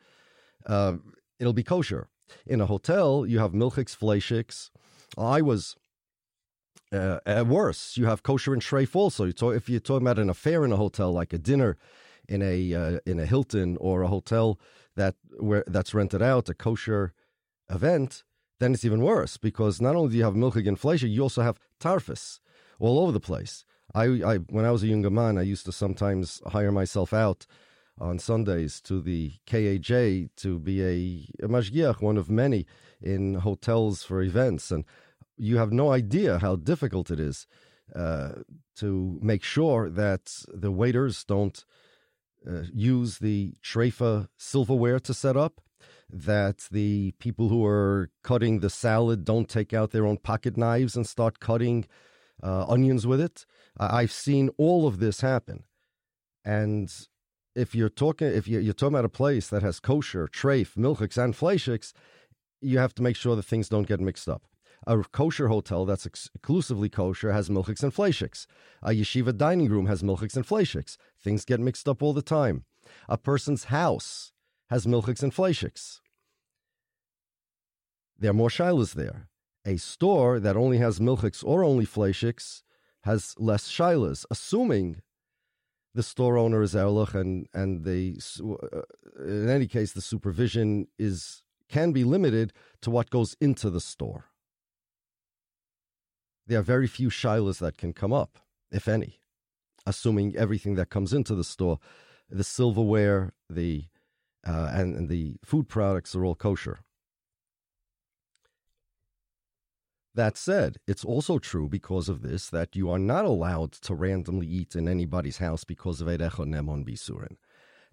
uh, 0.67 0.99
it'll 1.41 1.53
be 1.53 1.65
kosher. 1.65 2.09
In 2.47 2.61
a 2.61 2.67
hotel, 2.67 3.27
you 3.27 3.41
have 3.41 3.53
milchiks, 3.53 3.97
fleishiks. 3.97 4.71
I 5.19 5.43
was 5.43 5.77
uh, 6.93 7.21
uh, 7.27 7.45
worse, 7.47 7.97
you 7.97 8.07
have 8.07 8.23
kosher 8.23 8.53
and 8.53 8.63
treif 8.63 8.95
also. 8.95 9.31
Talk, 9.31 9.55
if 9.55 9.69
you're 9.69 9.81
talking 9.81 10.07
about 10.07 10.19
an 10.19 10.31
affair 10.31 10.65
in 10.65 10.73
a 10.73 10.77
hotel, 10.77 11.13
like 11.13 11.33
a 11.33 11.39
dinner 11.39 11.77
in 12.29 12.43
a 12.43 12.75
uh, 12.75 12.99
in 13.07 13.19
a 13.19 13.27
Hilton 13.27 13.77
or 13.81 14.03
a 14.03 14.09
hotel 14.09 14.59
that 14.97 15.15
where 15.39 15.65
that's 15.67 15.95
rented 15.95 16.23
out, 16.23 16.49
a 16.49 16.55
kosher 16.55 17.13
event, 17.71 18.25
then 18.61 18.75
it's 18.75 18.85
even 18.85 19.03
worse 19.03 19.37
because 19.37 19.81
not 19.81 19.97
only 19.97 20.13
do 20.13 20.19
you 20.19 20.25
have 20.25 20.35
milchig 20.35 20.69
and 20.69 20.79
fleischer, 20.79 21.07
you 21.07 21.23
also 21.23 21.43
have 21.43 21.59
tarfus 21.81 22.41
all 22.79 22.99
over 22.99 23.13
the 23.13 23.21
place. 23.21 23.65
I, 23.95 24.05
I 24.05 24.37
when 24.37 24.65
I 24.65 24.71
was 24.71 24.83
a 24.83 24.89
younger 24.89 25.11
man, 25.11 25.39
I 25.39 25.43
used 25.43 25.67
to 25.67 25.73
sometimes 25.73 26.41
hire 26.47 26.73
myself 26.73 27.13
out 27.13 27.47
on 27.99 28.19
Sundays 28.19 28.81
to 28.83 29.01
the 29.01 29.33
KAJ 29.47 30.31
to 30.37 30.59
be 30.59 30.83
a, 30.83 31.45
a 31.45 31.49
mashgiach, 31.49 32.01
one 32.01 32.17
of 32.17 32.31
many 32.31 32.67
in 33.01 33.35
hotels 33.35 34.03
for 34.03 34.23
events, 34.23 34.71
and 34.71 34.85
you 35.37 35.57
have 35.57 35.73
no 35.73 35.91
idea 35.93 36.39
how 36.39 36.57
difficult 36.57 37.11
it 37.11 37.21
is 37.21 37.47
uh, 37.95 38.33
to 38.77 39.19
make 39.23 39.43
sure 39.43 39.91
that 39.91 40.33
the 40.49 40.71
waiters 40.71 41.25
don't 41.25 41.65
uh, 42.47 42.63
use 42.73 43.19
the 43.19 43.55
treifa 43.63 44.29
silverware 44.37 44.99
to 45.01 45.15
set 45.15 45.37
up, 45.37 45.61
that 46.09 46.69
the 46.71 47.13
people 47.19 47.49
who 47.49 47.65
are 47.65 48.11
cutting 48.23 48.61
the 48.61 48.71
salad 48.71 49.25
don't 49.25 49.49
take 49.49 49.73
out 49.73 49.91
their 49.91 50.07
own 50.07 50.17
pocket 50.17 50.57
knives 50.57 50.97
and 50.97 51.07
start 51.07 51.41
cutting 51.41 51.87
uh, 52.43 52.65
onions 52.69 53.07
with 53.07 53.21
it. 53.21 53.47
I've 53.79 54.13
seen 54.13 54.51
all 54.59 54.87
of 54.87 54.99
this 54.99 55.21
happen, 55.21 55.65
and 56.45 56.93
if 57.55 57.75
you're 57.75 57.89
talking 57.89 58.29
if 58.29 58.49
you're 58.49 58.73
talking 58.73 58.95
about 58.95 59.05
a 59.05 59.09
place 59.09 59.49
that 59.49 59.63
has 59.63 59.81
kosher, 59.81 60.29
treif, 60.29 60.75
milchiks, 60.77 61.23
and 61.23 61.35
fleishiks, 61.35 61.93
you 62.61 62.79
have 62.79 62.95
to 62.95 63.03
make 63.03 63.17
sure 63.17 63.37
that 63.37 63.45
things 63.45 63.69
don't 63.69 63.87
get 63.87 64.01
mixed 64.01 64.29
up. 64.29 64.43
A 64.87 64.99
kosher 65.05 65.49
hotel 65.49 65.85
that's 65.85 66.07
exclusively 66.07 66.89
kosher 66.89 67.33
has 67.33 67.49
milchiks 67.49 67.83
and 67.83 67.95
fleishiks. 67.95 68.47
A 68.83 68.91
yeshiva 68.91 69.37
dining 69.37 69.69
room 69.69 69.87
has 69.87 70.03
milchiks 70.03 70.37
and 70.37 70.47
fleishiks. 70.47 70.97
Things 71.23 71.45
get 71.45 71.61
mixed 71.61 71.89
up 71.89 72.03
all 72.03 72.13
the 72.13 72.23
time. 72.23 72.65
A 73.09 73.17
person's 73.17 73.65
house 73.65 74.33
has 74.71 74.87
milchiks 74.87 75.23
and 75.23 75.33
fleishiks. 75.33 76.01
There 78.19 78.31
are 78.31 78.35
more 78.35 78.49
shilas 78.49 78.95
there. 78.95 79.29
A 79.65 79.77
store 79.77 80.41
that 80.41 80.57
only 80.57 80.79
has 80.79 80.99
milchiks 80.99 81.45
or 81.45 81.63
only 81.63 81.87
fleishiks 81.87 82.63
has 83.03 83.35
less 83.39 83.69
shilas, 83.69 84.25
assuming 84.31 85.03
the 85.95 86.03
store 86.03 86.39
owner 86.39 86.63
is 86.63 86.75
Erlich 86.75 87.15
and 87.15 87.47
and 87.53 87.85
the 87.85 88.19
uh, 88.41 88.83
in 89.23 89.49
any 89.49 89.67
case 89.67 89.93
the 89.93 90.01
supervision 90.01 90.89
is 90.99 91.43
can 91.69 91.93
be 91.93 92.05
limited 92.05 92.53
to 92.81 92.91
what 92.91 93.11
goes 93.11 93.37
into 93.41 93.71
the 93.71 93.81
store. 93.81 94.32
There 96.47 96.59
are 96.59 96.63
very 96.63 96.87
few 96.87 97.09
shilas 97.09 97.59
that 97.59 97.79
can 97.79 97.93
come 97.93 98.13
up, 98.13 98.39
if 98.71 98.89
any, 98.89 99.21
assuming 99.87 100.37
everything 100.37 100.75
that 100.75 100.91
comes 100.91 101.13
into 101.13 101.35
the 101.35 101.45
store, 101.45 101.79
the 102.29 102.45
silverware, 102.45 103.33
the 103.49 103.85
uh, 104.45 104.71
and, 104.73 104.97
and 104.97 105.09
the 105.09 105.37
food 105.45 105.69
products 105.69 106.17
are 106.17 106.25
all 106.25 106.35
kosher. 106.35 106.81
That 110.15 110.37
said, 110.37 110.77
it's 110.87 111.05
also 111.05 111.39
true 111.39 111.69
because 111.69 112.09
of 112.09 112.23
this 112.23 112.51
that 112.51 112.77
you 112.77 112.91
are 112.91 112.99
not 112.99 113.25
allowed 113.25 113.73
to 113.73 113.95
randomly 113.95 114.47
eat 114.47 114.75
in 114.75 114.87
anybody's 114.89 115.39
house 115.39 115.65
because 115.65 116.01
of 116.01 116.09
Erecha 116.09 116.45
Nemon 116.45 116.85
Bisurin. 116.85 117.37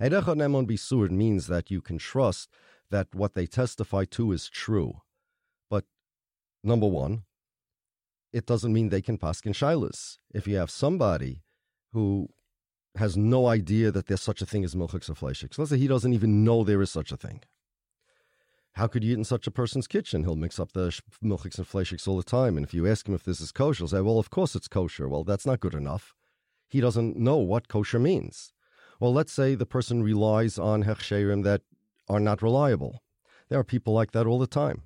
Erecha 0.01 0.35
Nemon 0.35 0.67
Bisurin 0.67 1.11
means 1.11 1.47
that 1.47 1.71
you 1.71 1.81
can 1.81 1.97
trust 1.97 2.49
that 2.89 3.13
what 3.13 3.35
they 3.35 3.45
testify 3.45 4.03
to 4.05 4.31
is 4.33 4.49
true. 4.49 5.01
But 5.69 5.85
number 6.63 6.87
one, 6.87 7.23
it 8.31 8.45
doesn't 8.45 8.74
mean 8.74 8.89
they 8.89 9.01
can 9.01 9.17
paskin 9.17 9.53
shilas. 9.53 10.17
If 10.33 10.48
you 10.48 10.57
have 10.57 10.69
somebody 10.69 11.43
who 11.93 12.29
has 12.95 13.17
no 13.17 13.48
idea 13.48 13.91
that 13.91 14.07
there's 14.07 14.21
such 14.21 14.41
a 14.41 14.45
thing 14.45 14.63
as 14.63 14.75
milchiks 14.75 15.09
or 15.09 15.13
fleishiks, 15.13 15.57
let's 15.57 15.71
say 15.71 15.77
he 15.77 15.88
doesn't 15.88 16.13
even 16.13 16.43
know 16.43 16.63
there 16.63 16.81
is 16.81 16.91
such 16.91 17.12
a 17.12 17.17
thing. 17.17 17.41
How 18.74 18.88
could 18.88 19.03
you 19.03 19.12
eat 19.12 19.17
in 19.17 19.24
such 19.24 19.48
a 19.48 19.51
person's 19.51 19.88
kitchen? 19.88 20.24
He'll 20.24 20.36
mix 20.36 20.59
up 20.59 20.71
the 20.74 20.89
milchiks 21.24 21.57
and 21.57 21.67
fleishiks 21.67 22.07
all 22.07 22.17
the 22.17 22.24
time. 22.24 22.55
And 22.55 22.65
if 22.65 22.74
you 22.74 22.88
ask 22.88 23.07
him 23.07 23.15
if 23.15 23.24
this 23.24 23.41
is 23.41 23.51
kosher, 23.51 23.79
he'll 23.79 23.88
say, 23.88 24.01
well, 24.01 24.19
of 24.19 24.29
course 24.29 24.55
it's 24.55 24.67
kosher. 24.67 25.09
Well, 25.09 25.24
that's 25.24 25.45
not 25.45 25.59
good 25.59 25.74
enough. 25.74 26.13
He 26.67 26.79
doesn't 26.79 27.17
know 27.17 27.38
what 27.38 27.67
kosher 27.67 28.00
means. 28.00 28.53
Well, 29.00 29.13
let's 29.13 29.33
say 29.33 29.55
the 29.55 29.65
person 29.65 30.03
relies 30.03 30.59
on 30.59 30.83
hechsherim 30.83 31.43
that 31.43 31.62
are 32.07 32.19
not 32.19 32.41
reliable. 32.41 33.01
There 33.50 33.59
are 33.59 33.63
people 33.63 33.93
like 33.93 34.12
that 34.12 34.27
all 34.27 34.39
the 34.39 34.48
time. 34.48 34.83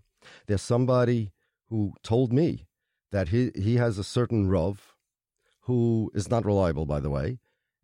There's 0.47 0.61
somebody 0.61 1.33
who 1.69 1.93
told 2.03 2.31
me 2.31 2.65
that 3.13 3.29
he, 3.29 3.51
he 3.55 3.75
has 3.75 3.99
a 3.99 4.03
certain 4.03 4.49
Rav 4.49 4.95
who 5.61 6.11
is 6.15 6.31
not 6.31 6.45
reliable, 6.45 6.87
by 6.87 6.99
the 6.99 7.11
way, 7.11 7.37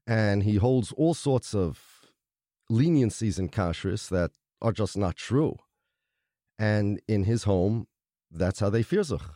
and 0.08 0.42
he 0.42 0.56
holds 0.56 0.92
all 0.94 1.14
sorts 1.14 1.54
of 1.54 1.80
leniencies 2.70 3.38
in 3.38 3.48
kashrus 3.48 4.10
that 4.10 4.32
are 4.60 4.72
just 4.72 4.98
not 4.98 5.16
true. 5.16 5.56
And 6.58 7.00
in 7.08 7.26
his 7.26 7.44
home, 7.44 7.88
that's 8.32 8.60
how 8.60 8.72
they 8.72 8.84
firzach. 8.84 9.36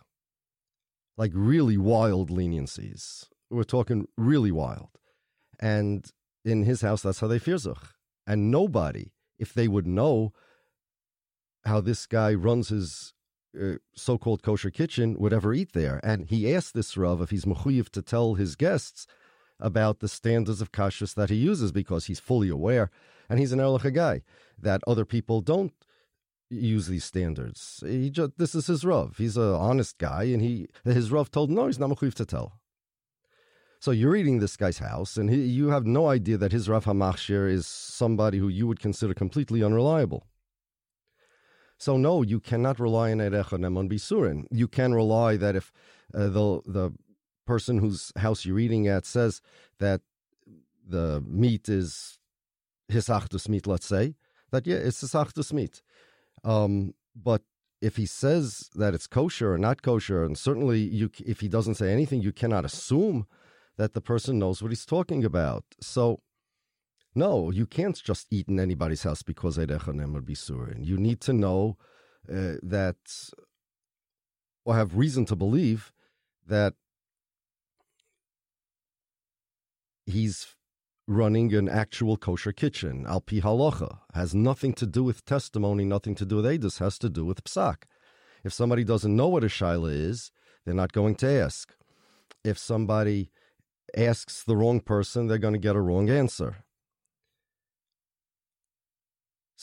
Like 1.15 1.31
really 1.35 1.77
wild 1.77 2.31
leniencies. 2.31 3.25
We're 3.51 3.63
talking 3.63 4.07
really 4.17 4.51
wild. 4.51 4.89
And 5.59 6.09
in 6.43 6.63
his 6.63 6.81
house, 6.81 7.03
that's 7.03 7.19
how 7.19 7.27
they 7.27 7.39
firzach. 7.39 7.91
And 8.25 8.49
nobody, 8.49 9.11
if 9.37 9.53
they 9.53 9.67
would 9.67 9.85
know 9.85 10.33
how 11.65 11.81
this 11.81 12.07
guy 12.07 12.33
runs 12.33 12.69
his 12.69 13.12
uh, 13.59 13.75
so-called 13.95 14.43
kosher 14.43 14.71
kitchen, 14.71 15.15
would 15.19 15.33
ever 15.33 15.53
eat 15.53 15.73
there. 15.73 15.99
And 16.03 16.27
he 16.27 16.53
asked 16.53 16.73
this 16.73 16.97
Rav 16.97 17.21
if 17.21 17.29
he's 17.29 17.45
mechuyev 17.45 17.89
to 17.89 18.01
tell 18.01 18.35
his 18.35 18.55
guests 18.55 19.07
about 19.59 19.99
the 19.99 20.07
standards 20.07 20.61
of 20.61 20.71
kashrus 20.71 21.13
that 21.15 21.29
he 21.29 21.35
uses 21.35 21.71
because 21.71 22.05
he's 22.05 22.19
fully 22.19 22.49
aware, 22.49 22.89
and 23.29 23.39
he's 23.39 23.51
an 23.51 23.59
erlicha 23.59 23.93
guy, 23.93 24.21
that 24.59 24.81
other 24.85 25.05
people 25.05 25.41
don't 25.41 25.73
use 26.49 26.87
these 26.87 27.05
standards. 27.05 27.83
He 27.85 28.09
just, 28.09 28.31
this 28.37 28.53
is 28.55 28.67
his 28.67 28.83
Rav. 28.83 29.17
He's 29.17 29.37
an 29.37 29.53
honest 29.53 29.97
guy, 29.97 30.23
and 30.23 30.41
he 30.41 30.67
his 30.83 31.11
Rav 31.11 31.31
told 31.31 31.49
him, 31.49 31.55
no, 31.55 31.67
he's 31.67 31.79
not 31.79 31.89
mechuyev 31.89 32.13
to 32.15 32.25
tell. 32.25 32.59
So 33.79 33.91
you're 33.91 34.15
eating 34.15 34.39
this 34.39 34.55
guy's 34.55 34.77
house, 34.77 35.17
and 35.17 35.29
he, 35.29 35.41
you 35.41 35.67
have 35.67 35.85
no 35.85 36.07
idea 36.07 36.37
that 36.37 36.51
his 36.51 36.69
Rav 36.69 36.85
Hamachshir 36.85 37.49
is 37.49 37.67
somebody 37.67 38.37
who 38.37 38.47
you 38.47 38.65
would 38.65 38.79
consider 38.79 39.13
completely 39.13 39.61
unreliable. 39.61 40.25
So 41.83 41.97
no, 41.97 42.21
you 42.21 42.39
cannot 42.39 42.79
rely 42.79 43.11
on 43.11 43.17
Erecha 43.17 43.57
Nemon 43.59 43.89
Bisurin. 43.91 44.45
You 44.49 44.69
can 44.69 44.93
rely 44.93 45.35
that 45.35 45.53
if 45.57 45.73
uh, 46.13 46.29
the 46.37 46.61
the 46.65 46.93
person 47.45 47.79
whose 47.79 48.13
house 48.15 48.45
you're 48.45 48.63
eating 48.65 48.87
at 48.87 49.05
says 49.05 49.41
that 49.79 49.99
the 50.87 51.21
meat 51.27 51.67
is 51.67 52.19
Hisachdus 52.89 53.49
meat, 53.49 53.67
let's 53.67 53.85
say, 53.85 54.15
that 54.51 54.65
yeah, 54.65 54.77
it's 54.77 55.03
Hisachdus 55.03 55.51
meat. 55.51 55.81
Um, 56.45 56.93
but 57.13 57.41
if 57.81 57.97
he 57.97 58.05
says 58.05 58.69
that 58.75 58.93
it's 58.93 59.07
kosher 59.07 59.53
or 59.53 59.57
not 59.57 59.81
kosher, 59.81 60.23
and 60.23 60.37
certainly 60.37 60.79
you, 60.79 61.09
if 61.25 61.41
he 61.41 61.49
doesn't 61.49 61.75
say 61.75 61.91
anything, 61.91 62.21
you 62.21 62.31
cannot 62.31 62.63
assume 62.63 63.27
that 63.75 63.93
the 63.93 63.99
person 63.99 64.39
knows 64.39 64.61
what 64.61 64.71
he's 64.71 64.85
talking 64.85 65.25
about. 65.25 65.65
So, 65.81 66.21
no, 67.15 67.51
you 67.51 67.65
can't 67.65 68.01
just 68.01 68.27
eat 68.31 68.47
in 68.47 68.59
anybody's 68.59 69.03
house 69.03 69.23
because 69.23 69.57
Eidechanem 69.57 70.13
would 70.13 70.25
be 70.25 70.35
surin. 70.35 70.85
You 70.85 70.97
need 70.97 71.21
to 71.21 71.33
know 71.33 71.77
uh, 72.29 72.55
that, 72.63 72.97
or 74.65 74.75
have 74.75 74.97
reason 74.97 75.25
to 75.25 75.35
believe 75.35 75.91
that 76.47 76.73
he's 80.05 80.55
running 81.07 81.53
an 81.53 81.69
actual 81.69 82.17
kosher 82.17 82.51
kitchen. 82.51 83.05
Al 83.07 83.21
pi 83.21 83.37
halacha 83.37 83.99
has 84.13 84.33
nothing 84.33 84.73
to 84.73 84.87
do 84.87 85.03
with 85.03 85.25
testimony, 85.25 85.85
nothing 85.85 86.15
to 86.15 86.25
do 86.25 86.37
with 86.37 86.45
edus, 86.45 86.79
has 86.79 86.97
to 86.99 87.09
do 87.09 87.25
with 87.25 87.43
psak. 87.43 87.83
If 88.43 88.53
somebody 88.53 88.83
doesn't 88.83 89.15
know 89.15 89.27
what 89.27 89.43
a 89.43 89.47
shaila 89.47 89.93
is, 89.93 90.31
they're 90.65 90.73
not 90.73 90.93
going 90.93 91.15
to 91.15 91.27
ask. 91.27 91.73
If 92.43 92.57
somebody 92.57 93.31
asks 93.95 94.43
the 94.43 94.55
wrong 94.55 94.79
person, 94.79 95.27
they're 95.27 95.37
going 95.37 95.53
to 95.53 95.59
get 95.59 95.75
a 95.75 95.81
wrong 95.81 96.09
answer. 96.09 96.63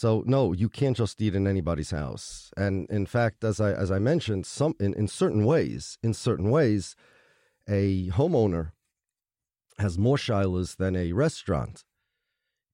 So 0.00 0.25
no, 0.25 0.54
you 0.54 0.71
can't 0.71 0.97
just 0.97 1.21
eat 1.21 1.35
in 1.35 1.47
anybody's 1.47 1.90
house. 1.90 2.50
And 2.57 2.88
in 2.88 3.04
fact, 3.04 3.45
as 3.45 3.61
I 3.61 3.73
as 3.73 3.90
I 3.90 3.99
mentioned, 3.99 4.47
some 4.47 4.75
in, 4.80 4.95
in 4.95 5.09
certain 5.09 5.45
ways, 5.45 5.99
in 6.02 6.14
certain 6.14 6.49
ways, 6.49 6.97
a 7.69 8.09
homeowner 8.09 8.73
has 9.76 9.99
more 9.99 10.16
shilas 10.16 10.76
than 10.76 10.97
a 10.97 11.12
restaurant 11.12 11.85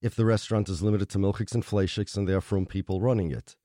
if 0.00 0.14
the 0.14 0.25
restaurant 0.25 0.68
is 0.68 0.83
limited 0.83 1.09
to 1.09 1.18
milchiks 1.18 1.52
and 1.52 1.64
fleishiks 1.64 2.16
and 2.16 2.28
they're 2.28 2.40
from 2.40 2.64
people 2.64 3.00
running 3.00 3.33
it. 3.33 3.56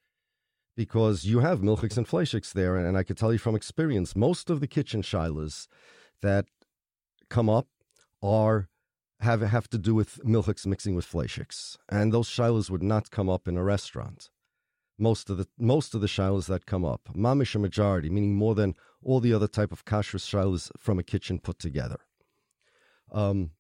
Because 0.75 1.25
you 1.25 1.41
have 1.41 1.61
milchiks 1.61 1.97
and 1.97 2.07
fleishiks 2.07 2.51
there, 2.51 2.77
and 2.77 2.97
I 2.97 3.03
can 3.03 3.15
tell 3.15 3.31
you 3.31 3.37
from 3.37 3.55
experience, 3.55 4.15
most 4.15 4.49
of 4.49 4.59
the 4.59 4.71
kitchen 4.75 5.03
shilas 5.03 5.67
that 6.23 6.45
come 7.29 7.47
up 7.47 7.67
are 8.23 8.70
have 9.21 9.41
have 9.41 9.69
to 9.69 9.77
do 9.77 9.95
with 9.95 10.19
milchiks 10.25 10.65
mixing 10.65 10.95
with 10.95 11.09
fleishiks, 11.09 11.77
and 11.89 12.11
those 12.11 12.29
shilas 12.29 12.69
would 12.69 12.83
not 12.83 13.11
come 13.11 13.29
up 13.29 13.47
in 13.47 13.57
a 13.57 13.63
restaurant. 13.63 14.29
Most 14.97 15.29
of 15.29 15.37
the 15.37 15.47
most 15.57 15.95
of 15.95 16.01
the 16.01 16.07
shilas 16.07 16.47
that 16.47 16.65
come 16.65 16.83
up, 16.83 17.09
mamish 17.15 17.55
a 17.55 17.59
majority, 17.59 18.09
meaning 18.09 18.35
more 18.35 18.55
than 18.55 18.75
all 19.03 19.19
the 19.19 19.33
other 19.33 19.47
type 19.47 19.71
of 19.71 19.85
kashrus 19.85 20.25
shilas 20.25 20.71
from 20.77 20.99
a 20.99 21.03
kitchen 21.03 21.39
put 21.39 21.59
together. 21.59 21.99
Um, 23.11 23.51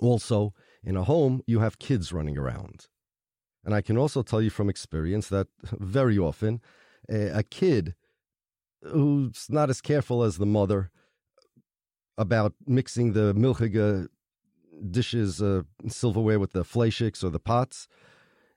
also, 0.00 0.54
in 0.82 0.96
a 0.96 1.04
home, 1.04 1.42
you 1.46 1.60
have 1.60 1.78
kids 1.78 2.12
running 2.12 2.36
around. 2.36 2.86
And 3.64 3.74
I 3.74 3.80
can 3.80 3.96
also 3.96 4.22
tell 4.22 4.42
you 4.42 4.50
from 4.50 4.68
experience 4.68 5.28
that 5.28 5.46
very 5.72 6.18
often 6.18 6.60
a, 7.08 7.38
a 7.38 7.42
kid 7.42 7.94
who's 8.82 9.46
not 9.48 9.70
as 9.70 9.80
careful 9.80 10.22
as 10.22 10.36
the 10.36 10.46
mother 10.46 10.90
about 12.18 12.52
mixing 12.66 13.12
the 13.12 13.34
milchiga 13.34 14.08
dishes, 14.90 15.42
uh, 15.42 15.62
silverware 15.88 16.38
with 16.38 16.52
the 16.52 16.64
fleishiks 16.64 17.22
or 17.24 17.30
the 17.30 17.38
pots, 17.38 17.88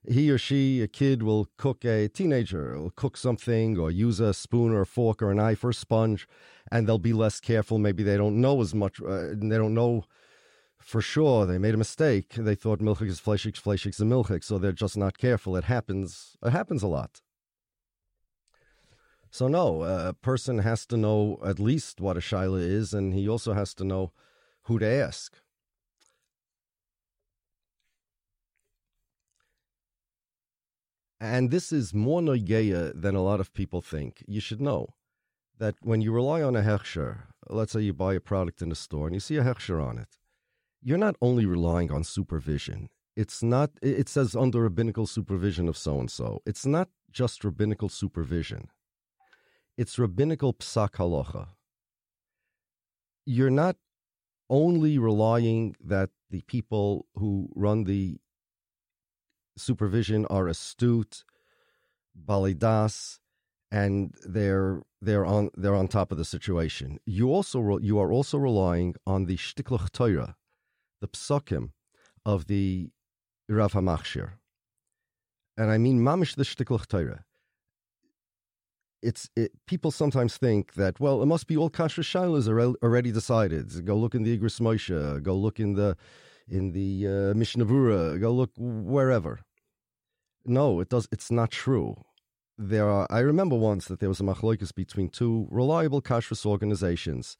he 0.08 0.32
or 0.32 0.38
she, 0.38 0.82
a 0.82 0.88
kid, 0.88 1.24
will 1.24 1.50
cook 1.58 1.84
a 1.84 2.08
teenager, 2.08 2.80
will 2.80 2.92
cook 2.92 3.18
something 3.18 3.78
or 3.78 3.92
use 3.92 4.20
a 4.20 4.34
spoon 4.34 4.72
or 4.72 4.82
a 4.82 4.86
fork 4.86 5.22
or 5.22 5.32
a 5.32 5.36
knife 5.36 5.64
or 5.64 5.72
a 5.72 5.74
sponge, 5.74 6.28
and 6.72 6.88
they'll 6.88 6.98
be 6.98 7.14
less 7.14 7.40
careful. 7.40 7.78
Maybe 7.78 8.04
they 8.04 8.16
don't 8.16 8.40
know 8.40 8.62
as 8.62 8.74
much, 8.74 9.02
uh, 9.02 9.34
they 9.36 9.58
don't 9.58 9.74
know 9.74 10.06
for 10.78 11.02
sure. 11.02 11.46
They 11.46 11.58
made 11.58 11.74
a 11.74 11.78
mistake. 11.78 12.36
They 12.36 12.56
thought 12.56 12.80
milchik 12.80 13.10
is 13.10 13.20
fleischik, 13.20 13.62
fleischik 13.62 13.90
is 13.90 14.00
milchik, 14.00 14.44
so 14.44 14.58
they're 14.58 14.72
just 14.72 14.96
not 14.96 15.18
careful. 15.18 15.58
It 15.58 15.66
happens. 15.66 16.38
It 16.42 16.52
happens 16.52 16.84
a 16.84 16.88
lot. 16.88 17.22
So 19.30 19.48
no, 19.48 19.84
a 19.84 20.14
person 20.14 20.60
has 20.60 20.86
to 20.86 20.98
know 20.98 21.40
at 21.46 21.60
least 21.60 22.00
what 22.00 22.16
a 22.16 22.22
shaila 22.22 22.62
is, 22.62 22.94
and 22.94 23.14
he 23.14 23.28
also 23.28 23.54
has 23.54 23.74
to 23.76 23.84
know 23.84 24.14
who 24.64 24.80
to 24.80 24.88
ask. 24.88 25.42
And 31.20 31.50
this 31.50 31.72
is 31.72 31.94
more 31.94 32.22
noigeya 32.22 33.02
than 33.02 33.16
a 33.16 33.24
lot 33.24 33.40
of 33.40 33.54
people 33.54 33.82
think. 33.82 34.24
You 34.28 34.40
should 34.40 34.62
know 34.62 34.90
that 35.58 35.76
when 35.82 36.02
you 36.02 36.12
rely 36.12 36.44
on 36.44 36.56
a 36.56 36.62
hechsher, 36.62 37.24
let's 37.50 37.72
say 37.72 37.82
you 37.82 37.94
buy 37.94 38.14
a 38.14 38.20
product 38.20 38.62
in 38.62 38.72
a 38.72 38.76
store 38.76 39.08
and 39.08 39.16
you 39.16 39.20
see 39.20 39.38
a 39.38 39.44
hechsher 39.44 39.84
on 39.84 39.98
it, 39.98 40.18
you're 40.82 40.98
not 40.98 41.16
only 41.22 41.46
relying 41.46 41.92
on 41.92 42.04
supervision. 42.04 42.90
It's 43.16 43.42
not, 43.42 43.72
it 43.82 44.08
says 44.08 44.36
under 44.36 44.62
rabbinical 44.62 45.08
supervision 45.08 45.68
of 45.68 45.76
so 45.76 46.00
and 46.00 46.12
so. 46.12 46.44
It's 46.46 46.68
not 46.68 46.90
just 47.12 47.44
rabbinical 47.44 47.90
supervision, 47.90 48.70
it's 49.76 49.98
rabbinical 49.98 50.54
psak 50.54 50.92
halacha. 50.92 51.48
You're 53.26 53.50
not 53.50 53.76
only 54.50 54.98
relying 54.98 55.76
that 55.84 56.12
the 56.30 56.42
people 56.42 57.08
who 57.16 57.50
run 57.56 57.86
the 57.86 58.20
supervision 59.58 60.26
are 60.28 60.48
astute, 60.48 61.24
balidas, 62.26 63.20
and 63.72 64.14
they're 64.26 64.82
they're 65.02 65.26
on 65.26 65.50
they're 65.56 65.76
on 65.76 65.88
top 65.88 66.12
of 66.12 66.18
the 66.18 66.26
situation. 66.26 67.00
You 67.06 67.30
also 67.32 67.78
you 67.80 68.00
are 68.00 68.12
also 68.12 68.38
relying 68.38 68.96
on 69.06 69.26
the 69.26 69.38
shtiklach 69.38 69.92
Torah, 69.92 70.36
the 71.02 71.08
psukim 71.08 71.72
of 72.26 72.48
the 72.48 72.90
Rav 73.50 73.74
Hamachshir, 73.74 74.32
and 75.58 75.70
I 75.72 75.78
mean 75.78 76.00
mamish 76.00 76.36
the 76.36 76.44
shtiklach 76.44 76.88
Torah. 76.88 77.24
It's 79.04 79.30
it, 79.36 79.52
people 79.68 79.92
sometimes 79.92 80.38
think 80.38 80.74
that 80.74 81.00
well, 81.00 81.22
it 81.22 81.28
must 81.28 81.48
be 81.48 81.58
all 81.58 81.70
kasher 81.70 82.04
shilas 82.04 82.48
are 82.48 82.60
already 82.84 83.12
decided. 83.12 83.86
Go 83.86 83.96
look 83.96 84.16
in 84.16 84.24
the 84.24 84.38
Igros 84.38 84.60
Moshe, 84.60 85.22
go 85.22 85.36
look 85.36 85.60
in 85.60 85.74
the 85.74 85.96
in 86.48 86.72
the 86.72 87.08
uh, 87.08 87.34
Mishnah 87.36 87.66
Berurah, 87.66 88.20
go 88.20 88.32
look 88.32 88.52
wherever. 88.58 89.42
No, 90.48 90.80
it 90.80 90.90
does. 90.90 91.08
It's 91.12 91.30
not 91.30 91.52
true 91.52 92.06
there 92.58 92.90
are. 92.90 93.06
I 93.10 93.20
remember 93.20 93.56
once 93.56 93.86
that 93.88 94.00
there 94.00 94.10
was 94.10 94.20
a 94.20 94.24
machloikus 94.24 94.74
between 94.74 95.10
two 95.10 95.48
reliable 95.52 96.02
kashrus 96.02 96.46
organizations 96.46 97.38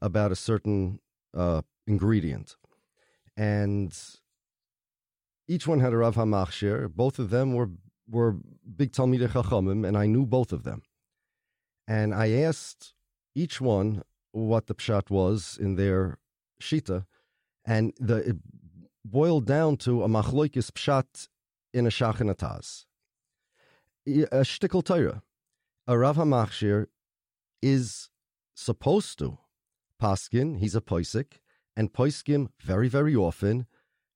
about 0.00 0.32
a 0.32 0.36
certain 0.36 1.00
uh, 1.36 1.62
ingredient, 1.86 2.56
and 3.36 3.92
each 5.46 5.66
one 5.66 5.80
had 5.80 5.92
a 5.92 5.98
Rav 5.98 6.16
Hamachshir. 6.16 6.88
Both 6.94 7.18
of 7.18 7.30
them 7.30 7.54
were 7.54 7.70
were 8.08 8.36
big 8.76 8.92
Talmidei 8.92 9.28
Chachamim, 9.28 9.86
and 9.86 9.96
I 9.96 10.06
knew 10.06 10.24
both 10.24 10.52
of 10.52 10.62
them. 10.62 10.82
And 11.86 12.14
I 12.14 12.30
asked 12.30 12.94
each 13.34 13.60
one 13.60 14.02
what 14.32 14.66
the 14.66 14.74
pshat 14.74 15.10
was 15.10 15.58
in 15.60 15.76
their 15.76 16.18
shita, 16.60 17.04
and 17.64 17.92
the, 17.98 18.16
it 18.30 18.36
boiled 19.04 19.46
down 19.46 19.76
to 19.78 20.02
a 20.02 20.08
machloikis 20.08 20.70
pshat 20.70 21.28
in 21.74 21.86
a 21.86 21.90
Shach 21.90 22.20
and 22.20 22.30
Taz 22.30 22.86
a 24.06 24.44
shtickle 24.44 24.84
Torah. 24.84 25.22
A 25.86 25.98
Rav 25.98 26.16
HaMachshir 26.16 26.86
is 27.62 28.10
supposed 28.54 29.18
to 29.18 29.38
paskin, 30.00 30.58
he's 30.58 30.74
a 30.74 30.80
poisik, 30.80 31.38
and 31.76 31.92
poiskim 31.92 32.48
very, 32.60 32.88
very 32.88 33.16
often 33.16 33.66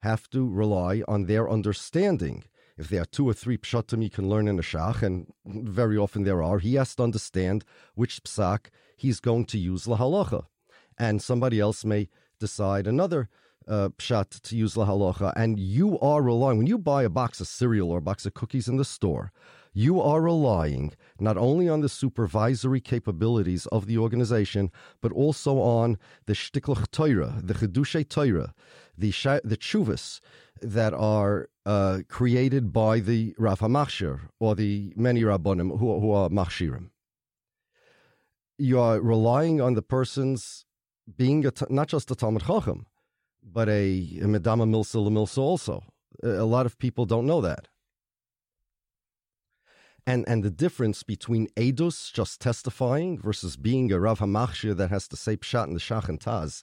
have 0.02 0.28
to 0.30 0.46
rely 0.46 1.02
on 1.08 1.24
their 1.24 1.50
understanding. 1.50 2.44
If 2.76 2.88
there 2.88 3.02
are 3.02 3.06
two 3.06 3.28
or 3.28 3.32
three 3.32 3.58
pshatim 3.58 4.02
you 4.02 4.10
can 4.10 4.28
learn 4.28 4.46
in 4.46 4.58
a 4.58 4.62
shach, 4.62 5.02
and 5.02 5.32
very 5.44 5.96
often 5.96 6.22
there 6.22 6.42
are, 6.42 6.58
he 6.58 6.74
has 6.74 6.94
to 6.96 7.02
understand 7.02 7.64
which 7.94 8.22
psak 8.22 8.66
he's 8.96 9.20
going 9.20 9.46
to 9.46 9.58
use 9.58 9.86
lahalacha. 9.86 10.46
And 10.98 11.22
somebody 11.22 11.60
else 11.60 11.84
may 11.84 12.08
decide 12.38 12.86
another 12.86 13.28
uh, 13.68 13.90
pshat 13.90 14.40
to 14.40 14.56
use 14.56 14.74
lahalacha, 14.74 15.32
and 15.36 15.58
you 15.58 15.98
are 16.00 16.22
relying, 16.22 16.58
when 16.58 16.66
you 16.66 16.78
buy 16.78 17.02
a 17.02 17.08
box 17.10 17.40
of 17.40 17.46
cereal 17.46 17.90
or 17.90 17.98
a 17.98 18.02
box 18.02 18.26
of 18.26 18.34
cookies 18.34 18.68
in 18.68 18.76
the 18.76 18.84
store, 18.84 19.32
you 19.72 20.00
are 20.00 20.20
relying 20.20 20.92
not 21.20 21.36
only 21.36 21.68
on 21.68 21.80
the 21.80 21.88
supervisory 21.88 22.80
capabilities 22.80 23.66
of 23.66 23.86
the 23.86 23.98
organization, 23.98 24.70
but 25.00 25.12
also 25.12 25.60
on 25.60 25.98
the 26.26 26.32
shtiklach 26.32 26.90
Torah, 26.90 27.40
the 27.42 27.54
chedushay 27.54 28.08
Torah, 28.08 28.54
the 28.96 29.10
sh- 29.10 29.44
the 29.44 29.56
chuvas 29.56 30.20
that 30.60 30.92
are 30.94 31.48
uh, 31.66 32.00
created 32.08 32.72
by 32.72 32.98
the 32.98 33.34
Rav 33.38 33.60
HaMachshir 33.60 34.20
or 34.40 34.54
the 34.54 34.92
many 34.96 35.22
Rabbonim 35.22 35.78
who, 35.78 36.00
who 36.00 36.10
are 36.10 36.28
Machshirim. 36.28 36.90
You 38.56 38.80
are 38.80 39.00
relying 39.00 39.60
on 39.60 39.74
the 39.74 39.82
person's 39.82 40.64
being 41.16 41.44
not 41.70 41.88
just 41.88 42.10
a 42.10 42.16
Talmud 42.16 42.42
Chacham, 42.46 42.86
but 43.52 43.68
a, 43.68 43.82
a 44.22 44.26
Medama 44.26 44.66
Milsa 44.68 45.08
Milsa 45.08 45.38
also. 45.38 45.82
A 46.22 46.44
lot 46.44 46.66
of 46.66 46.78
people 46.78 47.06
don't 47.06 47.26
know 47.26 47.40
that 47.40 47.68
and 50.08 50.24
and 50.26 50.42
the 50.42 50.50
difference 50.50 51.02
between 51.02 51.48
edus, 51.48 52.10
just 52.10 52.40
testifying, 52.40 53.18
versus 53.18 53.58
being 53.58 53.92
a 53.92 54.00
Rav 54.00 54.20
Hamachshir 54.20 54.74
that 54.78 54.88
has 54.88 55.06
to 55.08 55.16
say 55.16 55.36
pshat 55.36 55.66
in 55.66 55.74
the 55.74 55.80
Shach 55.80 56.08
and 56.08 56.18
Taz, 56.18 56.62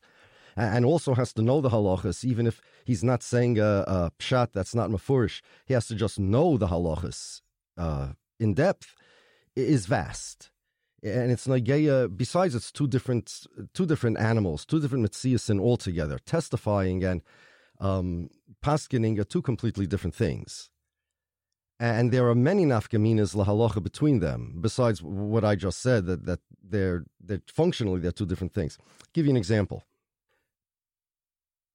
and 0.58 0.84
also 0.84 1.14
has 1.14 1.32
to 1.34 1.44
know 1.44 1.62
the 1.62 1.70
halachas, 1.70 2.26
even 2.26 2.48
if 2.48 2.60
he's 2.86 3.04
not 3.04 3.22
saying 3.22 3.60
a, 3.60 3.84
a 3.88 4.12
pshat 4.18 4.52
that's 4.52 4.74
not 4.74 4.90
mafurish, 4.90 5.42
he 5.68 5.76
has 5.76 5.86
to 5.88 5.96
just 5.96 6.18
know 6.18 6.58
the 6.58 6.68
halachas 6.68 7.42
uh, 7.78 8.14
in 8.40 8.56
depth, 8.56 8.96
is 9.56 9.86
vast. 9.86 10.50
And 11.06 11.32
it's 11.32 11.46
nageya. 11.46 12.16
Besides, 12.18 12.56
it's 12.56 12.72
two 12.72 12.88
different, 12.88 13.46
two 13.76 13.86
different 13.86 14.18
animals, 14.18 14.66
two 14.66 14.80
different 14.82 15.06
mitziasin 15.06 15.60
altogether. 15.60 16.18
Testifying 16.26 17.04
and 17.04 17.22
um, 17.80 18.30
paskining 18.64 19.20
are 19.20 19.24
two 19.24 19.44
completely 19.44 19.86
different 19.86 20.16
things. 20.16 20.72
And 21.80 22.12
there 22.12 22.28
are 22.28 22.36
many 22.36 22.66
nafkaminas 22.66 23.36
lahalacha 23.36 23.84
between 23.84 24.20
them, 24.20 24.58
besides 24.62 25.04
what 25.04 25.44
I 25.44 25.56
just 25.56 25.80
said, 25.80 26.06
that, 26.06 26.26
that 26.26 26.40
they're, 26.64 27.06
they're 27.20 27.42
functionally 27.48 28.00
they're 28.00 28.12
two 28.12 28.26
different 28.26 28.54
things. 28.54 28.78
I'll 28.80 29.12
give 29.14 29.26
you 29.26 29.32
an 29.32 29.38
example. 29.38 29.84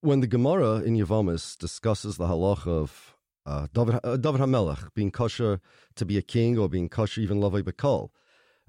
When 0.00 0.20
the 0.20 0.26
Gemara 0.26 0.76
in 0.80 0.96
Yavamis 0.96 1.56
discusses 1.56 2.16
the 2.16 2.26
halacha 2.26 2.66
of 2.66 3.14
uh, 3.46 3.66
David, 3.74 4.00
uh, 4.02 4.16
David 4.16 4.40
HaMelech 4.40 4.94
being 4.94 5.10
kosher 5.10 5.60
to 5.96 6.04
be 6.04 6.16
a 6.16 6.22
king 6.22 6.58
or 6.58 6.68
being 6.68 6.88
kosher 6.88 7.20
even 7.20 7.38
lavai 7.38 7.62
bekal, 7.62 8.08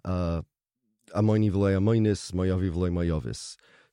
uh, 0.04 0.41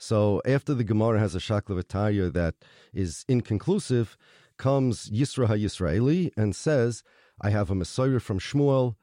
So 0.00 0.42
after 0.44 0.74
the 0.74 0.84
Gemara 0.84 1.18
has 1.18 1.34
a 1.34 1.38
shakla 1.38 2.32
that 2.32 2.54
is 2.92 3.24
inconclusive, 3.28 4.16
comes 4.58 5.08
Yisra 5.10 5.46
HaYisraeli 5.48 6.32
and 6.36 6.54
says 6.54 7.02
I 7.40 7.50
have 7.50 7.70
a 7.70 7.74
mesorah 7.74 8.20
from 8.20 8.38
Shmuel, 8.38 8.96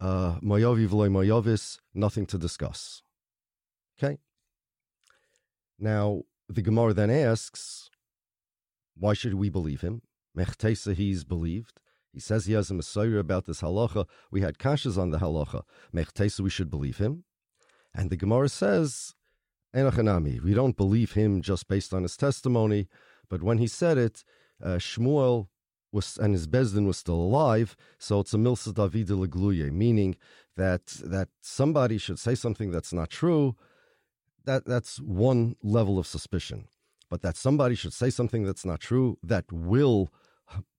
uh, 0.00 0.38
Mayavi 0.40 0.88
v'loy 0.88 1.10
Mayavis, 1.10 1.78
nothing 1.94 2.26
to 2.26 2.38
discuss. 2.38 3.02
Okay? 3.98 4.18
Now, 5.78 6.22
the 6.48 6.62
Gemara 6.62 6.94
then 6.94 7.10
asks, 7.10 7.90
why 8.96 9.14
should 9.14 9.34
we 9.34 9.48
believe 9.48 9.80
him? 9.80 10.02
Mechtesa, 10.36 10.94
he's 10.94 11.24
believed. 11.24 11.80
He 12.12 12.20
says 12.20 12.46
he 12.46 12.52
has 12.52 12.70
a 12.70 12.74
mesorah 12.74 13.18
about 13.18 13.46
this 13.46 13.62
halacha. 13.62 14.06
We 14.30 14.42
had 14.42 14.58
kashas 14.58 14.98
on 14.98 15.10
the 15.10 15.18
halacha. 15.18 15.62
Mechtesa, 15.94 16.40
we 16.40 16.50
should 16.50 16.70
believe 16.70 16.98
him. 16.98 17.24
And 17.94 18.10
the 18.10 18.16
Gemara 18.16 18.48
says, 18.48 19.14
Enochanami, 19.74 20.42
we 20.42 20.54
don't 20.54 20.76
believe 20.76 21.12
him 21.12 21.42
just 21.42 21.68
based 21.68 21.94
on 21.94 22.02
his 22.02 22.16
testimony, 22.16 22.88
but 23.28 23.42
when 23.42 23.58
he 23.58 23.66
said 23.66 23.98
it, 23.98 24.24
uh, 24.62 24.76
Shmuel 24.76 25.48
was 25.92 26.16
and 26.16 26.32
his 26.34 26.46
bezdin 26.46 26.86
was 26.86 26.96
still 26.96 27.16
alive, 27.16 27.76
so 27.98 28.20
it's 28.20 28.34
a 28.34 28.38
milsa 28.38 28.74
David 28.74 29.08
legluye, 29.08 29.70
meaning 29.70 30.16
that 30.56 30.86
that 31.04 31.28
somebody 31.40 31.98
should 31.98 32.18
say 32.18 32.34
something 32.34 32.70
that's 32.70 32.92
not 32.92 33.10
true. 33.10 33.56
That 34.44 34.64
that's 34.64 34.98
one 35.00 35.56
level 35.62 35.98
of 35.98 36.06
suspicion, 36.06 36.68
but 37.10 37.22
that 37.22 37.36
somebody 37.36 37.74
should 37.74 37.92
say 37.92 38.10
something 38.10 38.44
that's 38.44 38.64
not 38.64 38.80
true 38.80 39.18
that 39.22 39.44
will 39.52 40.12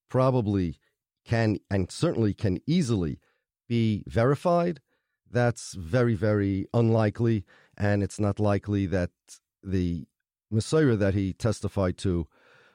probably 0.09 0.79
can 1.25 1.57
and 1.71 1.91
certainly 1.91 2.33
can 2.33 2.59
easily 2.67 3.19
be 3.67 4.03
verified. 4.07 4.81
That's 5.33 5.73
very 5.73 6.15
very 6.15 6.67
unlikely, 6.73 7.43
and 7.77 8.03
it's 8.03 8.19
not 8.19 8.39
likely 8.39 8.85
that 8.87 9.11
the 9.63 10.05
mesorah 10.53 10.99
that 10.99 11.13
he 11.13 11.33
testified 11.33 11.97
to 11.99 12.27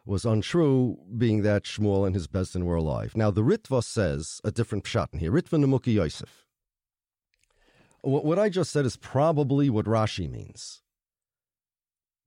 was 0.04 0.24
untrue, 0.24 0.98
being 1.16 1.42
that 1.42 1.64
Shmuel 1.64 2.06
and 2.06 2.14
his 2.14 2.26
Bezdin 2.26 2.64
were 2.64 2.76
alive. 2.76 3.14
Now, 3.14 3.30
the 3.30 3.42
Ritva 3.42 3.84
says 3.84 4.40
a 4.42 4.50
different 4.50 4.84
pshat 4.84 5.12
in 5.12 5.18
here. 5.18 5.30
Ritva 5.30 5.62
Nemuki 5.62 5.92
Yosef. 5.94 6.46
What 8.00 8.38
I 8.38 8.48
just 8.48 8.70
said 8.72 8.86
is 8.86 8.96
probably 8.96 9.68
what 9.68 9.84
Rashi 9.84 10.30
means. 10.30 10.82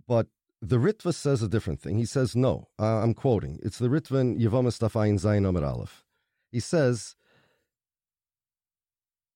But 0.08 0.28
the 0.62 0.78
Ritva 0.78 1.14
says 1.14 1.42
a 1.42 1.48
different 1.48 1.82
thing. 1.82 1.98
He 1.98 2.06
says, 2.06 2.36
no, 2.36 2.68
uh, 2.80 3.02
I'm 3.02 3.16
quoting. 3.16 3.60
It's 3.64 3.80
the 3.80 3.88
Ritva 3.88 4.22
in 4.22 4.38
Yevamas 4.38 4.78
Tafayin 4.78 5.20
Zayin 5.20 5.48
Omer 5.48 5.66
Aleph. 5.66 6.04
He 6.52 6.60
says, 6.60 7.16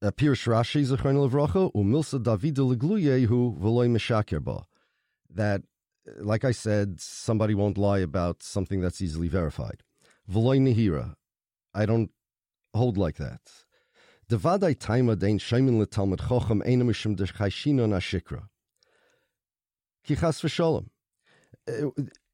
Pirish 0.03 0.47
Rashi 0.47 0.85
Levracha, 0.85 1.73
Umilsa 1.73 2.21
David 2.21 2.55
Legluyehu 2.55 3.57
Veloy 3.59 3.89
Meshaker 3.89 4.63
That 5.33 5.63
like 6.17 6.45
I 6.45 6.51
said, 6.51 6.99
somebody 6.99 7.55
won't 7.55 7.77
lie 7.77 7.99
about 7.99 8.43
something 8.43 8.81
that's 8.81 9.01
easily 9.01 9.27
verified. 9.27 9.83
V'loy 10.31 10.59
nehira. 10.59 11.15
I 11.73 11.85
don't 11.85 12.11
hold 12.73 12.97
like 12.97 13.17
that. 13.17 13.41
Devadai 14.29 14.75
taima 14.75 15.15
dein 15.15 15.39
shaimin 15.39 15.83
letalmud 15.83 16.17
chochem 16.17 16.65
ena 16.65 16.85
mishum 16.85 17.15
nashikra. 17.15 18.47
Kichas. 20.07 20.85
Uh, 21.67 21.89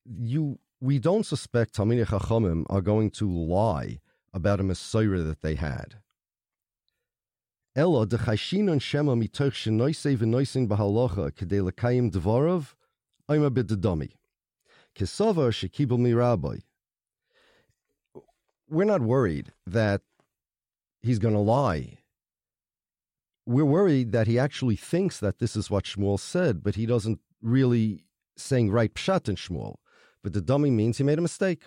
you, 0.05 0.59
we 0.81 0.99
don't 0.99 1.25
suspect 1.25 1.75
Talmidei 1.75 2.05
Chachamim 2.05 2.65
are 2.69 2.81
going 2.81 3.09
to 3.11 3.31
lie 3.31 3.99
about 4.33 4.59
a 4.59 4.63
mesorah 4.63 5.25
that 5.25 5.41
they 5.41 5.55
had. 5.55 5.95
Dechayshino 7.75 8.81
shema 8.81 9.15
mitoch 9.15 9.55
v'noisin 10.17 10.67
kedei 10.67 12.11
dvorov 12.11 12.73
shekibel. 15.51 16.61
We're 18.69 18.83
not 18.83 19.01
worried 19.01 19.53
that 19.65 20.01
he's 21.01 21.19
going 21.19 21.33
to 21.33 21.39
lie. 21.39 21.97
We're 23.45 23.65
worried 23.65 24.11
that 24.11 24.27
he 24.27 24.37
actually 24.37 24.75
thinks 24.75 25.19
that 25.19 25.39
this 25.39 25.55
is 25.55 25.69
what 25.69 25.85
Shmuel 25.85 26.19
said, 26.19 26.63
but 26.63 26.75
he 26.75 26.85
doesn't 26.85 27.19
really 27.41 28.03
saying 28.37 28.69
right 28.69 28.93
pshat 28.93 29.27
in 29.29 29.35
Shmuel. 29.35 29.77
But 30.23 30.33
the 30.33 30.41
dummy 30.41 30.71
means 30.71 30.97
he 30.97 31.03
made 31.03 31.17
a 31.17 31.21
mistake. 31.21 31.63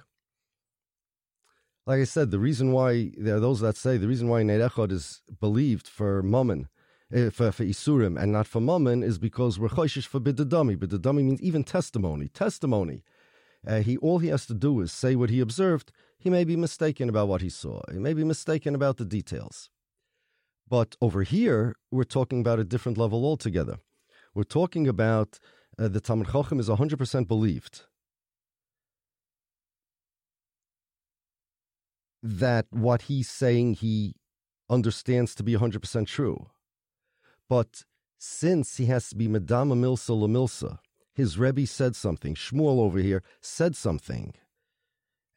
Like 1.86 2.00
I 2.00 2.04
said, 2.04 2.30
the 2.30 2.38
reason 2.38 2.72
why 2.72 3.12
there 3.18 3.36
are 3.36 3.40
those 3.40 3.60
that 3.60 3.76
say 3.76 3.98
the 3.98 4.08
reason 4.08 4.28
why 4.28 4.42
Neirechot 4.42 4.90
is 4.90 5.20
believed 5.38 5.86
for 5.86 6.22
Mammon, 6.22 6.68
uh, 7.14 7.28
for, 7.28 7.52
for 7.52 7.64
Isurim, 7.64 8.18
and 8.20 8.32
not 8.32 8.46
for 8.46 8.60
Mammon 8.60 9.02
is 9.02 9.18
because 9.18 9.58
we're 9.58 9.68
choishish 9.68 10.06
for 10.06 10.18
bidadami. 10.18 10.78
Bidadami 10.78 11.22
means 11.24 11.42
even 11.42 11.62
testimony. 11.62 12.28
Testimony. 12.28 13.02
Uh, 13.66 13.80
he 13.80 13.98
all 13.98 14.18
he 14.18 14.28
has 14.28 14.46
to 14.46 14.54
do 14.54 14.80
is 14.80 14.92
say 14.92 15.14
what 15.14 15.28
he 15.28 15.40
observed. 15.40 15.92
He 16.18 16.30
may 16.30 16.44
be 16.44 16.56
mistaken 16.56 17.10
about 17.10 17.28
what 17.28 17.42
he 17.42 17.50
saw. 17.50 17.82
He 17.92 17.98
may 17.98 18.14
be 18.14 18.24
mistaken 18.24 18.74
about 18.74 18.96
the 18.96 19.04
details. 19.04 19.68
But 20.66 20.96
over 21.02 21.22
here, 21.22 21.76
we're 21.90 22.04
talking 22.04 22.40
about 22.40 22.58
a 22.58 22.64
different 22.64 22.96
level 22.96 23.26
altogether. 23.26 23.76
We're 24.34 24.44
talking 24.44 24.88
about 24.88 25.38
uh, 25.78 25.88
the 25.88 26.00
Talmud 26.00 26.28
Chochem 26.28 26.58
is 26.60 26.70
100% 26.70 27.28
believed 27.28 27.82
that 32.24 32.64
what 32.70 33.02
he's 33.02 33.28
saying 33.28 33.74
he 33.74 34.14
understands 34.70 35.34
to 35.34 35.42
be 35.42 35.52
100% 35.54 36.06
true. 36.06 36.46
But 37.50 37.84
since 38.18 38.78
he 38.78 38.86
has 38.86 39.10
to 39.10 39.16
be 39.16 39.28
Madama 39.28 39.76
Milsa 39.76 40.18
Lamilsa, 40.18 40.78
his 41.12 41.38
Rebbe 41.38 41.66
said 41.66 41.94
something, 41.94 42.34
Shmuel 42.34 42.80
over 42.80 42.98
here 42.98 43.22
said 43.42 43.76
something, 43.76 44.32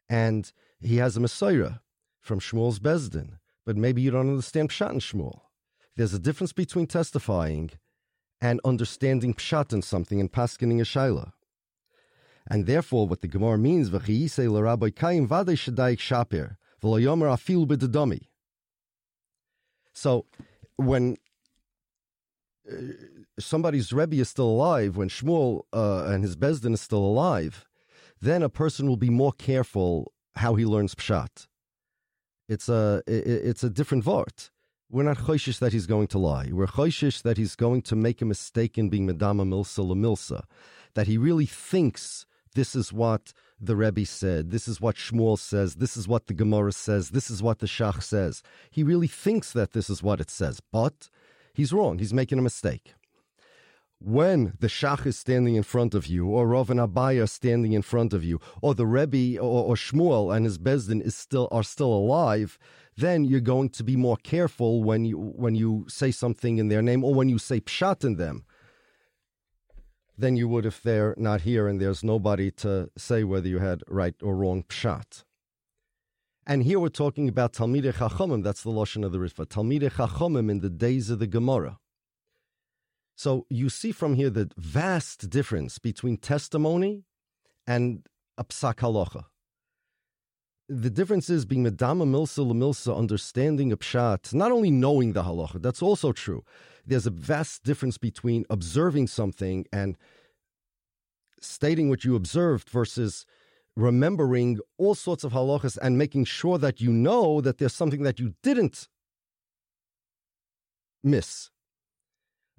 and 0.08 0.50
he 0.80 0.96
has 0.96 1.16
a 1.16 1.20
mesorah 1.20 1.80
from 2.20 2.40
Shmuel's 2.40 2.80
Bezdin, 2.80 3.38
but 3.66 3.76
maybe 3.76 4.00
you 4.00 4.10
don't 4.10 4.30
understand 4.30 4.70
Pshat 4.70 4.90
in 4.90 4.98
Shmuel. 5.00 5.42
There's 5.94 6.14
a 6.14 6.18
difference 6.18 6.54
between 6.54 6.86
testifying 6.86 7.72
and 8.40 8.62
understanding 8.64 9.34
Pshat 9.34 9.74
in 9.74 9.82
something 9.82 10.20
and 10.20 10.32
paskening 10.32 10.80
a 10.80 10.84
Shaila. 10.84 11.32
And 12.50 12.64
therefore, 12.64 13.06
what 13.06 13.20
the 13.20 13.28
Gemara 13.28 13.58
means, 13.58 13.90
V'chiyise 13.90 14.50
l'rabbi 14.50 14.92
kayim 14.92 15.28
vadei 15.28 15.54
shadayik 15.54 15.98
shapir, 15.98 16.56
v'loyomer 16.82 17.32
afil 17.32 17.66
b'dedami. 17.66 18.28
So, 19.92 20.26
when 20.76 21.16
uh, 22.70 22.76
somebody's 23.38 23.92
Rebbe 23.92 24.16
is 24.16 24.28
still 24.28 24.48
alive, 24.48 24.96
when 24.96 25.08
Shmuel 25.08 25.62
uh, 25.72 26.04
and 26.06 26.22
his 26.22 26.36
Bezdin 26.36 26.74
is 26.74 26.80
still 26.80 27.04
alive, 27.04 27.64
then 28.20 28.42
a 28.42 28.48
person 28.48 28.86
will 28.86 28.96
be 28.96 29.10
more 29.10 29.32
careful 29.32 30.12
how 30.36 30.54
he 30.54 30.64
learns 30.64 30.94
Pshat. 30.94 31.46
It's 32.48 32.68
a, 32.68 33.02
it's 33.06 33.62
a 33.62 33.70
different 33.70 34.04
vort. 34.04 34.50
We're 34.90 35.02
not 35.02 35.18
choishish 35.18 35.58
that 35.58 35.74
he's 35.74 35.86
going 35.86 36.06
to 36.08 36.18
lie. 36.18 36.48
We're 36.50 36.66
choishish 36.66 37.22
that 37.22 37.36
he's 37.36 37.54
going 37.54 37.82
to 37.82 37.96
make 37.96 38.22
a 38.22 38.24
mistake 38.24 38.78
in 38.78 38.88
being 38.88 39.04
Madama 39.04 39.44
Milsa 39.44 39.84
Lamilsa. 39.84 40.44
That 40.94 41.06
he 41.06 41.18
really 41.18 41.44
thinks 41.44 42.24
this 42.54 42.74
is 42.74 42.92
what 42.92 43.32
the 43.60 43.76
Rebbe 43.76 44.04
said, 44.06 44.50
this 44.50 44.68
is 44.68 44.80
what 44.80 44.96
Shmuel 44.96 45.38
says, 45.38 45.76
this 45.76 45.96
is 45.96 46.06
what 46.06 46.26
the 46.26 46.34
Gemara 46.34 46.72
says, 46.72 47.10
this 47.10 47.30
is 47.30 47.42
what 47.42 47.58
the 47.58 47.66
Shach 47.66 48.02
says. 48.02 48.42
He 48.70 48.82
really 48.82 49.08
thinks 49.08 49.52
that 49.52 49.72
this 49.72 49.90
is 49.90 50.02
what 50.02 50.20
it 50.20 50.30
says, 50.30 50.60
but 50.72 51.10
he's 51.54 51.72
wrong. 51.72 51.98
He's 51.98 52.14
making 52.14 52.38
a 52.38 52.42
mistake. 52.42 52.94
When 54.00 54.52
the 54.60 54.68
Shach 54.68 55.04
is 55.06 55.18
standing 55.18 55.56
in 55.56 55.64
front 55.64 55.92
of 55.92 56.06
you, 56.06 56.28
or 56.28 56.46
Rav 56.46 56.70
and 56.70 56.78
Abaye 56.78 57.28
standing 57.28 57.72
in 57.72 57.82
front 57.82 58.12
of 58.12 58.22
you, 58.22 58.40
or 58.62 58.74
the 58.74 58.86
Rebbe 58.86 59.40
or, 59.40 59.64
or 59.64 59.74
Shmuel 59.74 60.34
and 60.34 60.44
his 60.44 60.56
Bezdin 60.56 61.02
is 61.02 61.16
still 61.16 61.48
are 61.50 61.64
still 61.64 61.92
alive, 61.92 62.60
then 62.98 63.24
you're 63.24 63.40
going 63.40 63.70
to 63.70 63.84
be 63.84 63.96
more 63.96 64.16
careful 64.16 64.82
when 64.82 65.04
you 65.04 65.18
when 65.18 65.54
you 65.54 65.84
say 65.88 66.10
something 66.10 66.58
in 66.58 66.68
their 66.68 66.82
name 66.82 67.04
or 67.04 67.14
when 67.14 67.28
you 67.28 67.38
say 67.38 67.60
pshat 67.60 68.04
in 68.04 68.16
them 68.16 68.44
than 70.18 70.36
you 70.36 70.48
would 70.48 70.66
if 70.66 70.82
they're 70.82 71.14
not 71.16 71.42
here 71.42 71.68
and 71.68 71.80
there's 71.80 72.02
nobody 72.02 72.50
to 72.50 72.90
say 72.96 73.22
whether 73.22 73.48
you 73.48 73.60
had 73.60 73.82
right 73.88 74.16
or 74.20 74.36
wrong 74.36 74.64
pshat. 74.64 75.22
And 76.44 76.64
here 76.64 76.80
we're 76.80 76.88
talking 76.88 77.28
about 77.28 77.52
Talmidei 77.52 77.92
Chachomim. 77.92 78.42
That's 78.42 78.62
the 78.62 78.70
lashon 78.70 79.04
of 79.04 79.12
the 79.12 79.18
Ritva. 79.18 79.46
Talmidei 79.46 79.92
Chachomim 79.92 80.50
in 80.50 80.60
the 80.60 80.70
days 80.70 81.10
of 81.10 81.18
the 81.18 81.26
Gemara. 81.26 81.78
So 83.14 83.46
you 83.50 83.68
see 83.68 83.92
from 83.92 84.14
here 84.14 84.30
the 84.30 84.50
vast 84.56 85.28
difference 85.28 85.78
between 85.78 86.16
testimony 86.16 87.04
and 87.66 88.06
a 88.36 88.44
psak 88.44 88.76
halacha 88.76 89.24
the 90.68 90.90
difference 90.90 91.30
is 91.30 91.46
being 91.46 91.62
Madama 91.62 92.04
milsa 92.04 92.46
Lamilsa, 92.46 92.94
understanding 92.96 93.72
a 93.72 93.76
pshat, 93.76 94.34
not 94.34 94.52
only 94.52 94.70
knowing 94.70 95.14
the 95.14 95.22
halacha, 95.22 95.62
that's 95.62 95.80
also 95.82 96.12
true. 96.12 96.44
There's 96.86 97.06
a 97.06 97.10
vast 97.10 97.64
difference 97.64 97.96
between 97.96 98.44
observing 98.50 99.06
something 99.06 99.66
and 99.72 99.96
stating 101.40 101.88
what 101.88 102.04
you 102.04 102.16
observed 102.16 102.68
versus 102.68 103.24
remembering 103.76 104.58
all 104.76 104.94
sorts 104.94 105.24
of 105.24 105.32
halachas 105.32 105.78
and 105.80 105.96
making 105.96 106.24
sure 106.24 106.58
that 106.58 106.80
you 106.80 106.92
know 106.92 107.40
that 107.40 107.58
there's 107.58 107.74
something 107.74 108.02
that 108.02 108.18
you 108.18 108.34
didn't 108.42 108.88
miss. 111.02 111.50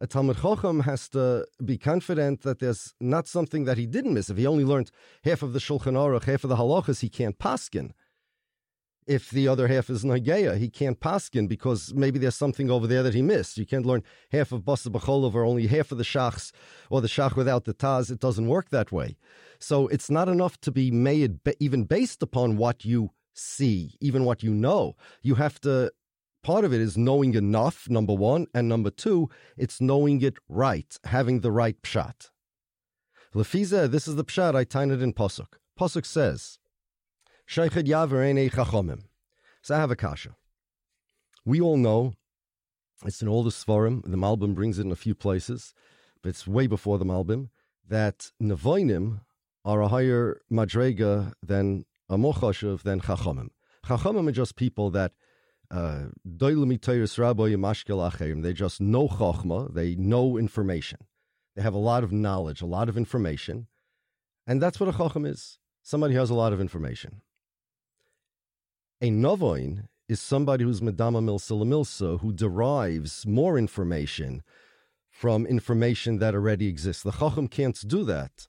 A 0.01 0.07
Talmud 0.07 0.37
Chacham 0.41 0.81
has 0.81 1.09
to 1.09 1.45
be 1.63 1.77
confident 1.77 2.41
that 2.43 2.59
there's 2.59 2.93
not 3.01 3.27
something 3.27 3.65
that 3.65 3.77
he 3.77 3.85
didn't 3.85 4.13
miss. 4.13 4.29
If 4.29 4.37
he 4.37 4.47
only 4.47 4.63
learned 4.63 4.91
half 5.25 5.43
of 5.43 5.51
the 5.51 5.59
Shulchan 5.59 5.93
Aruch, 5.93 6.23
half 6.23 6.45
of 6.45 6.49
the 6.49 6.55
halachas, 6.55 7.01
he 7.01 7.09
can't 7.09 7.37
paskin 7.37 7.91
if 9.09 9.31
the 9.31 9.47
other 9.47 9.67
half 9.67 9.89
is 9.89 10.05
Nageya. 10.05 10.57
He 10.57 10.69
can't 10.69 10.99
paskin 10.99 11.49
because 11.49 11.93
maybe 11.95 12.19
there's 12.19 12.35
something 12.35 12.69
over 12.69 12.85
there 12.85 13.01
that 13.01 13.15
he 13.15 13.23
missed. 13.23 13.57
You 13.57 13.65
can't 13.65 13.85
learn 13.85 14.03
half 14.31 14.51
of 14.51 14.61
Basa 14.61 14.87
B'cholov 14.87 15.33
or 15.33 15.43
only 15.43 15.65
half 15.65 15.91
of 15.91 15.97
the 15.97 16.03
Shachs 16.03 16.51
or 16.91 17.01
the 17.01 17.07
Shach 17.07 17.35
without 17.35 17.65
the 17.65 17.73
Taz. 17.73 18.11
It 18.11 18.19
doesn't 18.19 18.47
work 18.47 18.69
that 18.69 18.91
way. 18.91 19.17
So 19.57 19.87
it's 19.87 20.11
not 20.11 20.29
enough 20.29 20.61
to 20.61 20.71
be 20.71 20.91
made 20.91 21.39
even 21.59 21.85
based 21.85 22.21
upon 22.21 22.55
what 22.55 22.85
you 22.85 23.09
see, 23.33 23.95
even 23.99 24.25
what 24.25 24.43
you 24.43 24.53
know. 24.53 24.95
You 25.23 25.35
have 25.35 25.59
to, 25.61 25.91
part 26.43 26.65
of 26.65 26.73
it 26.73 26.81
is 26.81 26.97
knowing 26.97 27.33
enough, 27.35 27.89
number 27.89 28.13
one. 28.13 28.47
And 28.53 28.67
number 28.67 28.89
two, 28.89 29.29
it's 29.57 29.81
knowing 29.81 30.21
it 30.21 30.37
right, 30.47 30.97
having 31.05 31.41
the 31.41 31.51
right 31.51 31.81
pshat. 31.81 32.29
Lefiza, 33.35 33.89
this 33.89 34.07
is 34.07 34.15
the 34.15 34.25
pshat 34.25 34.55
I 34.55 34.63
tied 34.63 34.89
it 34.89 35.01
in 35.01 35.13
Pasuk. 35.13 35.53
Pasuk 35.79 36.05
says, 36.05 36.59
Sheikhid 37.47 37.87
Yaver 37.87 38.49
Chachomim. 38.51 39.03
So 39.61 39.75
I 39.75 39.79
have 39.79 39.91
a 39.91 39.95
kasha. 39.95 40.35
We 41.45 41.61
all 41.61 41.77
know 41.77 42.13
it's 43.05 43.21
in 43.21 43.27
all 43.27 43.43
the 43.43 43.49
Svarim, 43.49 44.03
the 44.03 44.17
Malbim 44.17 44.53
brings 44.53 44.77
it 44.77 44.85
in 44.85 44.91
a 44.91 44.95
few 44.95 45.15
places, 45.15 45.73
but 46.21 46.29
it's 46.29 46.47
way 46.47 46.67
before 46.67 46.97
the 46.97 47.05
Malbim, 47.05 47.49
that 47.87 48.31
Nevoinim 48.41 49.21
are 49.63 49.81
a 49.81 49.87
higher 49.87 50.41
madrega 50.51 51.33
than 51.41 51.85
a 52.09 52.17
mochashav 52.17 52.83
than 52.83 52.99
Chachomim. 52.99 53.49
Chachomim 53.85 54.27
are 54.27 54.33
just 54.33 54.55
people 54.55 54.89
that 54.91 55.13
uh, 55.71 56.05
they 56.25 56.53
just 58.53 58.81
know 58.81 59.07
chachma, 59.07 59.73
they 59.73 59.95
know 59.95 60.37
information. 60.37 60.99
They 61.55 61.61
have 61.61 61.73
a 61.73 61.77
lot 61.77 62.03
of 62.03 62.11
knowledge, 62.11 62.61
a 62.61 62.65
lot 62.65 62.89
of 62.89 62.97
information. 62.97 63.67
And 64.47 64.61
that's 64.61 64.79
what 64.79 64.89
a 64.89 64.97
chacham 64.97 65.25
is. 65.25 65.59
Somebody 65.83 66.13
who 66.13 66.19
has 66.19 66.29
a 66.29 66.35
lot 66.35 66.53
of 66.53 66.61
information. 66.61 67.21
A 69.01 69.09
novoin 69.09 69.85
is 70.07 70.19
somebody 70.19 70.63
who's 70.63 70.81
medama 70.81 71.23
milsa 71.23 71.63
milsa, 71.63 72.19
who 72.19 72.33
derives 72.33 73.25
more 73.27 73.57
information 73.57 74.41
from 75.09 75.45
information 75.45 76.17
that 76.19 76.33
already 76.33 76.67
exists. 76.67 77.03
The 77.03 77.11
chacham 77.11 77.47
can't 77.47 77.79
do 77.87 78.03
that. 78.05 78.47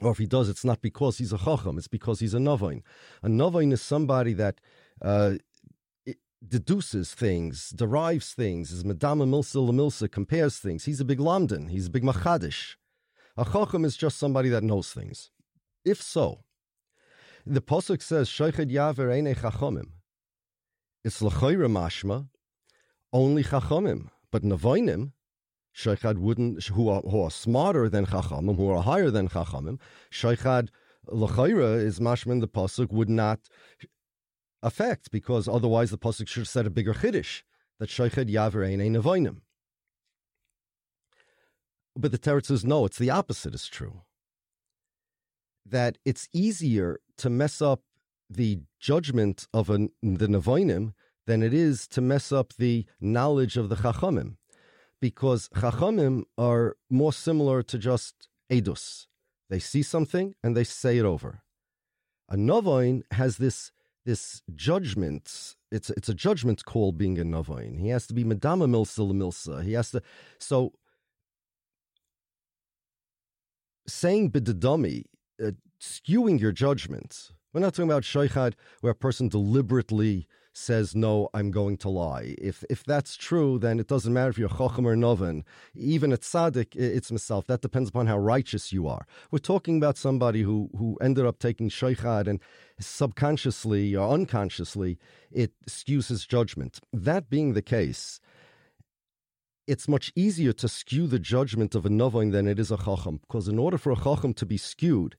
Or 0.00 0.10
if 0.10 0.18
he 0.18 0.26
does, 0.26 0.48
it's 0.48 0.64
not 0.64 0.80
because 0.80 1.18
he's 1.18 1.32
a 1.32 1.38
chacham, 1.38 1.78
it's 1.78 1.88
because 1.88 2.20
he's 2.20 2.34
a 2.34 2.38
novoin. 2.38 2.82
A 3.22 3.28
novoin 3.28 3.72
is 3.72 3.82
somebody 3.82 4.32
that 4.32 4.60
uh, 5.00 5.34
deduces 6.46 7.14
things, 7.14 7.70
derives 7.70 8.34
things, 8.34 8.72
is 8.72 8.84
medama 8.84 9.26
milsa 9.28 9.68
milsa, 9.70 10.10
compares 10.10 10.58
things. 10.58 10.84
He's 10.84 11.00
a 11.00 11.04
big 11.04 11.18
lamdan, 11.18 11.70
he's 11.70 11.86
a 11.86 11.90
big 11.90 12.02
machadish. 12.02 12.76
A 13.36 13.44
chacham 13.44 13.84
is 13.84 13.96
just 13.96 14.18
somebody 14.18 14.48
that 14.50 14.62
knows 14.62 14.92
things. 14.92 15.30
If 15.84 16.02
so, 16.02 16.44
the 17.46 17.60
pasuk 17.60 18.02
says 18.02 18.28
Shoiched 18.28 18.70
Yaver 18.70 19.12
Eine 19.12 19.34
Chachomim. 19.34 19.92
It's 21.04 21.20
Lachoira 21.20 21.68
Mashma, 21.68 22.28
only 23.12 23.42
Chachomim, 23.42 24.10
but 24.30 24.42
Navoinim, 24.42 25.12
Shoichad 25.74 26.18
wouldn't 26.18 26.64
who 26.66 26.88
are, 26.88 27.00
who 27.00 27.22
are 27.22 27.30
smarter 27.30 27.88
than 27.88 28.06
Chachamim, 28.06 28.56
who 28.56 28.68
are 28.70 28.82
higher 28.82 29.10
than 29.10 29.28
Chachamim. 29.28 29.80
Shoichad 30.12 30.68
Lachoira 31.08 31.76
is 31.82 31.98
Mashma 31.98 32.40
the 32.40 32.48
pasuk 32.48 32.92
would 32.92 33.08
not 33.08 33.40
affect 34.62 35.10
because 35.10 35.48
otherwise 35.48 35.90
the 35.90 35.98
pasuk 35.98 36.28
should 36.28 36.42
have 36.42 36.48
said 36.48 36.66
a 36.66 36.70
bigger 36.70 36.94
chiddush 36.94 37.42
that 37.78 37.88
Shoiched 37.88 38.30
Yaver 38.30 38.66
Eine 38.66 38.88
Navoinim. 38.96 39.38
But 41.96 42.12
the 42.12 42.18
Teretz 42.18 42.46
says 42.46 42.64
no, 42.64 42.86
it's 42.86 42.98
the 42.98 43.10
opposite 43.10 43.54
is 43.54 43.66
true 43.66 44.02
that 45.66 45.98
it's 46.04 46.28
easier 46.32 46.98
to 47.16 47.30
mess 47.30 47.62
up 47.62 47.82
the 48.28 48.60
judgment 48.80 49.46
of 49.52 49.70
a, 49.70 49.78
the 50.02 50.26
Nevoinim 50.26 50.94
than 51.26 51.42
it 51.42 51.54
is 51.54 51.86
to 51.88 52.00
mess 52.00 52.32
up 52.32 52.52
the 52.54 52.84
knowledge 53.00 53.56
of 53.56 53.68
the 53.68 53.76
Chachamim, 53.76 54.36
because 55.00 55.48
Chachamim 55.50 56.24
are 56.36 56.76
more 56.90 57.12
similar 57.12 57.62
to 57.62 57.78
just 57.78 58.28
Edus. 58.50 59.06
They 59.48 59.58
see 59.58 59.82
something 59.82 60.34
and 60.42 60.56
they 60.56 60.64
say 60.64 60.98
it 60.98 61.04
over. 61.04 61.42
A 62.28 62.36
Novoin 62.36 63.02
has 63.12 63.36
this 63.36 63.70
this 64.04 64.42
judgment. 64.54 65.56
It's 65.70 65.90
it's 65.90 66.08
a 66.08 66.14
judgment 66.14 66.64
call 66.64 66.92
being 66.92 67.18
a 67.18 67.24
Novoin. 67.24 67.78
He 67.78 67.88
has 67.88 68.06
to 68.08 68.14
be 68.14 68.24
Madama 68.24 68.66
Milsa 68.66 69.10
Milsa. 69.12 69.62
He 69.62 69.72
has 69.72 69.90
to 69.92 70.02
so 70.38 70.72
saying 73.86 74.30
bidadami, 74.30 75.04
uh, 75.44 75.52
skewing 75.80 76.40
your 76.40 76.52
judgment. 76.52 77.30
We're 77.52 77.60
not 77.60 77.74
talking 77.74 77.90
about 77.90 78.04
shaykhad 78.04 78.54
where 78.80 78.92
a 78.92 78.94
person 78.94 79.28
deliberately 79.28 80.26
says, 80.52 80.94
no, 80.94 81.28
I'm 81.32 81.50
going 81.50 81.76
to 81.78 81.88
lie. 81.88 82.34
If 82.38 82.64
if 82.68 82.84
that's 82.84 83.16
true, 83.16 83.58
then 83.58 83.80
it 83.80 83.88
doesn't 83.88 84.12
matter 84.12 84.30
if 84.30 84.38
you're 84.38 84.48
chacham 84.48 84.86
or 84.86 84.96
noven. 84.96 85.44
Even 85.74 86.12
at 86.12 86.20
tzaddik, 86.20 86.76
it's 86.76 87.10
myself. 87.10 87.46
That 87.46 87.62
depends 87.62 87.88
upon 87.88 88.06
how 88.06 88.18
righteous 88.18 88.72
you 88.72 88.86
are. 88.86 89.06
We're 89.30 89.38
talking 89.38 89.78
about 89.78 89.96
somebody 89.96 90.42
who, 90.42 90.68
who 90.76 90.98
ended 91.00 91.24
up 91.24 91.38
taking 91.38 91.68
shaykhad 91.68 92.28
and 92.28 92.40
subconsciously 92.78 93.94
or 93.94 94.12
unconsciously, 94.12 94.98
it 95.30 95.52
skews 95.68 96.08
his 96.08 96.26
judgment. 96.26 96.80
That 96.92 97.30
being 97.30 97.54
the 97.54 97.62
case, 97.62 98.20
it's 99.66 99.88
much 99.88 100.12
easier 100.14 100.52
to 100.52 100.68
skew 100.68 101.06
the 101.06 101.18
judgment 101.18 101.74
of 101.74 101.86
a 101.86 101.88
novain 101.88 102.32
than 102.32 102.46
it 102.46 102.58
is 102.58 102.70
a 102.70 102.76
chacham, 102.76 103.20
because 103.22 103.48
in 103.48 103.58
order 103.58 103.78
for 103.78 103.92
a 103.92 103.96
chacham 103.96 104.34
to 104.34 104.44
be 104.44 104.56
skewed, 104.56 105.16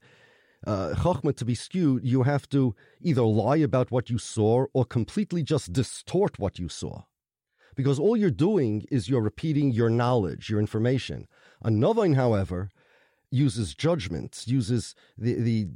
uh, 0.65 0.93
chachma 0.95 1.35
to 1.35 1.45
be 1.45 1.55
skewed, 1.55 2.03
you 2.03 2.23
have 2.23 2.47
to 2.49 2.75
either 3.01 3.21
lie 3.21 3.57
about 3.57 3.91
what 3.91 4.09
you 4.09 4.17
saw 4.17 4.65
or 4.73 4.85
completely 4.85 5.43
just 5.43 5.73
distort 5.73 6.39
what 6.39 6.59
you 6.59 6.69
saw. 6.69 7.03
Because 7.75 7.99
all 7.99 8.15
you're 8.15 8.29
doing 8.29 8.85
is 8.91 9.09
you're 9.09 9.21
repeating 9.21 9.71
your 9.71 9.89
knowledge, 9.89 10.49
your 10.49 10.59
information. 10.59 11.27
A 11.63 11.69
novain, 11.69 12.15
however, 12.15 12.69
uses 13.31 13.73
judgment, 13.73 14.43
uses 14.45 14.93
the, 15.17 15.33
the 15.33 15.67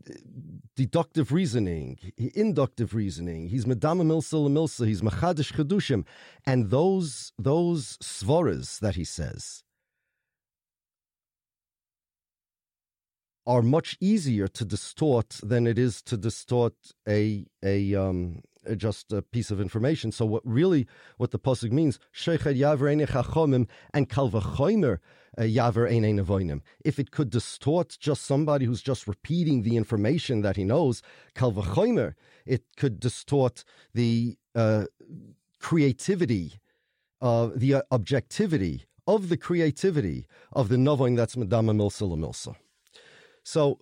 deductive 0.76 1.32
reasoning, 1.32 1.98
inductive 2.36 2.94
reasoning. 2.94 3.48
He's 3.48 3.66
medama 3.66 4.04
milsa 4.04 4.48
milsa. 4.48 4.86
He's 4.86 5.02
machadish 5.02 5.54
chedushim, 5.54 6.06
and 6.46 6.70
those 6.70 7.34
those 7.40 7.98
svaras 7.98 8.80
that 8.80 8.96
he 8.96 9.04
says 9.04 9.64
are 13.48 13.62
much 13.62 13.98
easier 14.02 14.48
to 14.50 14.66
distort 14.66 15.40
than 15.42 15.66
it 15.66 15.80
is 15.80 16.02
to 16.04 16.18
distort 16.18 16.76
a 17.08 17.46
a 17.64 17.96
um 17.96 18.42
just 18.76 19.14
a 19.14 19.22
piece 19.22 19.50
of 19.50 19.62
information. 19.62 20.12
So 20.12 20.26
what 20.26 20.44
really 20.46 20.86
what 21.16 21.32
the 21.32 21.40
pasuk 21.40 21.72
means, 21.72 22.00
and 23.94 24.10
kalvachomer 24.10 25.00
uh, 25.38 26.62
If 26.84 27.00
it 27.00 27.12
could 27.12 27.30
distort 27.30 27.98
just 28.00 28.26
somebody 28.26 28.66
who's 28.66 28.82
just 28.82 29.08
repeating 29.08 29.62
the 29.62 29.78
information 29.78 30.42
that 30.42 30.58
he 30.58 30.66
knows, 30.66 31.02
it 32.46 32.64
could 32.76 33.00
distort 33.00 33.64
the 33.94 34.38
uh, 34.56 34.86
creativity, 35.60 36.60
uh, 37.22 37.50
the 37.56 37.76
uh, 37.76 37.82
objectivity 37.92 38.86
of 39.06 39.30
the 39.30 39.38
creativity 39.38 40.28
of 40.52 40.68
the 40.68 40.76
novoin 40.76 41.16
that's 41.16 41.36
medama 41.36 41.74
milsa 41.74 42.06
milsa. 42.18 42.56
So 43.48 43.80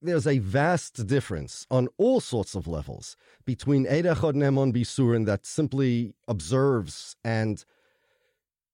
there's 0.00 0.28
a 0.28 0.38
vast 0.38 1.08
difference 1.08 1.66
on 1.72 1.88
all 1.96 2.20
sorts 2.20 2.54
of 2.54 2.68
levels 2.68 3.16
between 3.44 3.84
Eidechod 3.84 4.34
Nemon 4.34 4.72
Bisurin 4.72 5.26
that 5.26 5.44
simply 5.44 6.14
observes 6.28 7.16
and 7.24 7.64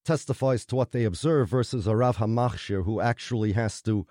testifies 0.05 0.67
to 0.67 0.77
what 0.77 0.93
they 0.93 1.05
observe 1.05 1.49
versus 1.49 1.87
a 1.87 1.97
Rav 1.97 2.19
Hamachshir 2.19 2.85
who 2.85 3.01
actually 3.01 3.53
has 3.53 3.81
to 3.81 4.07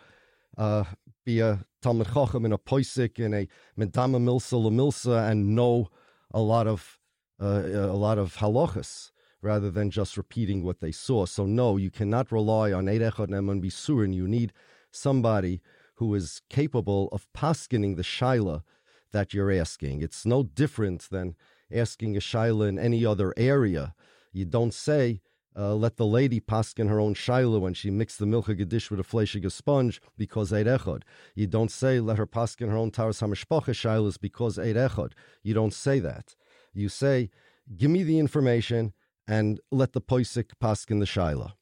uh, 0.57 0.85
be 1.23 1.39
a 1.39 1.63
Talmud 1.83 2.07
Chacham 2.11 2.45
in 2.45 2.51
a 2.51 2.57
Poisik 2.57 3.19
in 3.19 3.35
a 3.35 3.47
Medama 3.77 4.17
Milsa 4.17 4.59
Lamilsa 4.59 5.29
and 5.29 5.55
know 5.55 5.89
a 6.31 6.41
lot 6.41 6.65
of 6.65 6.97
uh, 7.39 7.61
a 7.95 7.99
lot 8.07 8.17
of 8.17 8.37
halachas 8.37 9.11
rather 9.43 9.69
than 9.69 9.91
just 9.91 10.17
repeating 10.17 10.63
what 10.63 10.79
they 10.79 10.91
saw. 10.91 11.27
So 11.27 11.45
no, 11.45 11.77
you 11.77 11.91
cannot 11.91 12.31
rely 12.31 12.71
on 12.71 12.85
Eidechod 12.85 13.27
Nemon 13.27 13.63
Bisurin. 13.63 14.15
You 14.15 14.27
need 14.27 14.51
somebody 14.95 15.61
who 15.95 16.13
is 16.15 16.41
capable 16.49 17.09
of 17.11 17.27
paskining 17.33 17.95
the 17.95 18.03
shaila 18.03 18.63
that 19.11 19.33
you're 19.33 19.51
asking. 19.51 20.01
It's 20.01 20.25
no 20.25 20.43
different 20.43 21.07
than 21.09 21.35
asking 21.71 22.17
a 22.17 22.19
shaila 22.19 22.67
in 22.67 22.79
any 22.79 23.05
other 23.05 23.33
area. 23.37 23.93
You 24.31 24.45
don't 24.45 24.73
say, 24.73 25.21
uh, 25.55 25.75
let 25.75 25.97
the 25.97 26.05
lady 26.05 26.39
paskin 26.39 26.89
her 26.89 26.99
own 26.99 27.13
shaila 27.13 27.59
when 27.61 27.75
she 27.75 27.91
mixed 27.91 28.17
the 28.17 28.25
milk 28.25 28.47
gedish 28.47 28.89
with 28.89 28.99
a 28.99 29.03
fleshige 29.03 29.51
sponge 29.51 30.01
because 30.17 30.51
eid. 30.51 31.03
You 31.35 31.47
don't 31.47 31.71
say 31.71 31.99
let 31.99 32.17
her 32.17 32.25
paskin 32.25 32.69
her 32.69 32.77
own 32.77 32.91
taras 32.91 33.21
hamishpacha 33.21 33.73
shailas 33.73 34.19
because 34.19 34.57
eid. 34.57 35.13
You 35.43 35.53
don't 35.53 35.73
say 35.73 35.99
that. 35.99 36.35
You 36.73 36.89
say, 36.89 37.29
give 37.77 37.91
me 37.91 38.03
the 38.03 38.17
information 38.17 38.93
and 39.27 39.59
let 39.71 39.93
the 39.93 40.01
poisik 40.01 40.51
paskin 40.61 40.99
the 40.99 41.05
shaila. 41.05 41.53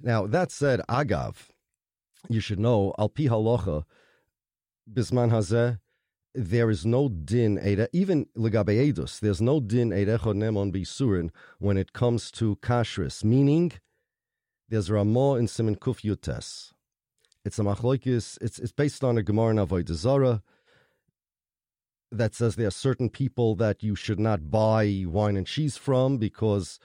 Now 0.00 0.26
that 0.28 0.52
said, 0.52 0.80
agav, 0.88 1.48
you 2.28 2.40
should 2.40 2.58
know, 2.58 2.94
al 2.98 3.08
pi 3.08 3.24
halacha, 3.24 3.84
bisman 4.92 5.30
hazeh, 5.30 5.78
there 6.34 6.70
is 6.70 6.84
no 6.86 7.08
din 7.08 7.58
even 7.92 8.26
legabeedus. 8.36 9.20
There's 9.20 9.40
no 9.40 9.60
din 9.60 9.90
erecho 9.90 10.34
nemon 10.34 10.72
bisurin 10.72 11.30
when 11.58 11.76
it 11.76 11.92
comes 11.92 12.30
to 12.32 12.56
kashrus. 12.56 13.24
Meaning, 13.24 13.72
there's 14.68 14.90
Ramah 14.90 15.34
in 15.36 15.48
Simon 15.48 15.76
Kuf 15.76 16.02
Yutes. 16.02 16.72
It's 17.44 17.58
a 17.58 17.62
machloikis. 17.62 18.38
It's 18.40 18.58
it's 18.58 18.72
based 18.72 19.02
on 19.02 19.16
a 19.16 19.22
Gemara 19.22 19.50
in 19.50 19.56
Avodah 19.56 20.42
that 22.10 22.34
says 22.34 22.56
there 22.56 22.68
are 22.68 22.70
certain 22.70 23.10
people 23.10 23.54
that 23.56 23.82
you 23.82 23.94
should 23.94 24.18
not 24.18 24.50
buy 24.50 25.04
wine 25.06 25.36
and 25.36 25.46
cheese 25.46 25.76
from 25.76 26.18
because 26.18 26.78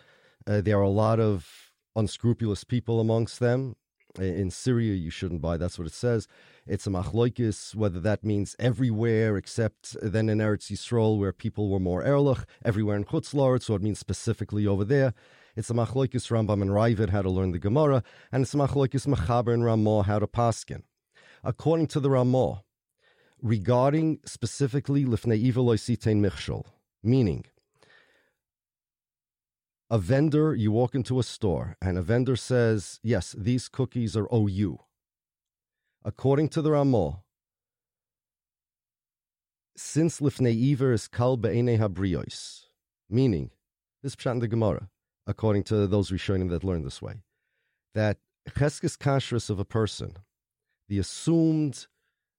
uh, 0.47 0.61
there 0.61 0.77
are 0.77 0.81
a 0.81 0.89
lot 0.89 1.19
of 1.19 1.71
unscrupulous 1.95 2.63
people 2.63 2.99
amongst 2.99 3.39
them. 3.39 3.75
In 4.19 4.51
Syria, 4.51 4.93
you 4.93 5.09
shouldn't 5.09 5.41
buy. 5.41 5.57
That's 5.57 5.79
what 5.79 5.87
it 5.87 5.93
says. 5.93 6.27
It's 6.67 6.85
a 6.85 6.91
machloikis, 6.91 7.73
whether 7.73 7.99
that 8.01 8.23
means 8.23 8.55
everywhere 8.59 9.37
except 9.37 9.97
then 10.01 10.29
in 10.29 10.37
Eretz 10.37 10.71
Yisrael, 10.71 11.17
where 11.17 11.33
people 11.33 11.69
were 11.69 11.79
more 11.79 12.03
erlich, 12.03 12.45
everywhere 12.63 12.95
in 12.95 13.05
Chutzlar, 13.05 13.61
so 13.61 13.73
it 13.73 13.81
means 13.81 13.97
specifically 13.97 14.67
over 14.67 14.85
there. 14.85 15.13
It's 15.55 15.71
a 15.71 15.73
machloikis 15.73 16.29
Rambam 16.29 16.61
and 16.61 16.71
Raavad 16.71 17.09
how 17.09 17.23
to 17.23 17.29
learn 17.29 17.51
the 17.51 17.59
Gemara, 17.59 18.03
and 18.31 18.43
it's 18.43 18.53
a 18.53 18.57
machloikis 18.57 19.07
Machaber 19.07 19.53
and 19.53 19.65
Ramah 19.65 20.03
how 20.03 20.19
to 20.19 20.27
paskin. 20.27 20.83
According 21.43 21.87
to 21.87 21.99
the 21.99 22.11
Ramah, 22.11 22.63
regarding 23.41 24.19
specifically 24.25 25.05
lifnei 25.05 25.47
iver 25.47 25.61
michshol, 25.61 26.65
meaning 27.03 27.45
a 29.93 29.99
vendor, 29.99 30.55
you 30.55 30.71
walk 30.71 30.95
into 30.95 31.19
a 31.19 31.23
store 31.23 31.77
and 31.79 31.99
a 31.99 32.01
vendor 32.01 32.35
says, 32.35 32.99
Yes, 33.03 33.35
these 33.37 33.69
cookies 33.69 34.17
are 34.17 34.27
OU. 34.33 34.79
According 36.03 36.49
to 36.49 36.63
the 36.63 36.71
Ramah, 36.71 37.21
since 39.77 40.19
Lifnei 40.19 40.71
Iver 40.71 40.93
is 40.93 41.07
Kal 41.07 41.37
Be'ene 41.37 41.77
Habriois, 41.77 42.63
meaning, 43.07 43.51
this 44.01 44.15
pshat 44.15 44.31
in 44.31 44.39
the 44.39 44.47
Gemara, 44.47 44.89
according 45.27 45.61
to 45.65 45.85
those 45.85 46.09
Rishonim 46.09 46.49
that 46.49 46.63
learn 46.63 46.83
this 46.83 46.99
way, 46.99 47.21
that 47.93 48.17
Cheskes 48.49 48.97
Kashrus 48.97 49.51
of 49.51 49.59
a 49.59 49.65
person, 49.79 50.17
the 50.89 50.97
assumed 50.97 51.85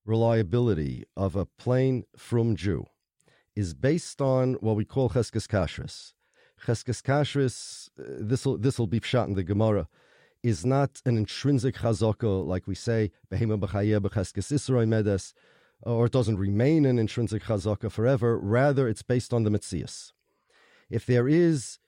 reliability 0.05 1.05
of 1.17 1.37
a 1.37 1.47
plain 1.47 2.03
from 2.17 2.57
Jew, 2.57 2.87
is 3.55 3.75
based 3.75 4.21
on 4.21 4.55
what 4.55 4.75
we 4.75 4.85
call 4.85 5.11
Cheskes 5.11 5.47
Kashrus 5.47 6.15
Cheskes 6.65 7.03
Kashrus, 7.03 7.91
uh, 7.99 8.03
this 8.21 8.47
will 8.47 8.57
this 8.59 8.79
will 8.79 8.87
be 8.87 9.01
shot 9.01 9.29
in 9.29 9.35
the 9.35 9.43
Gemara, 9.43 9.89
is 10.43 10.65
not 10.65 11.03
an 11.05 11.17
intrinsic 11.17 11.77
chazaka 11.77 12.47
like 12.47 12.67
we 12.67 12.75
say 12.75 13.11
behema 13.31 13.59
b'chayeh 13.59 14.01
b'cheskes 14.01 14.53
isroi 14.53 14.87
medes, 14.89 15.35
or 15.83 16.07
it 16.07 16.13
doesn't 16.13 16.39
remain 16.39 16.87
an 16.87 16.99
intrinsic 16.99 17.43
chazaka 17.43 17.91
forever. 17.91 18.39
Rather, 18.39 18.89
it's 18.89 19.03
based 19.03 19.33
on 19.33 19.45
the 19.45 19.51
mitzias. 19.51 20.13
If 20.91 21.07
there 21.07 21.29
is 21.29 21.79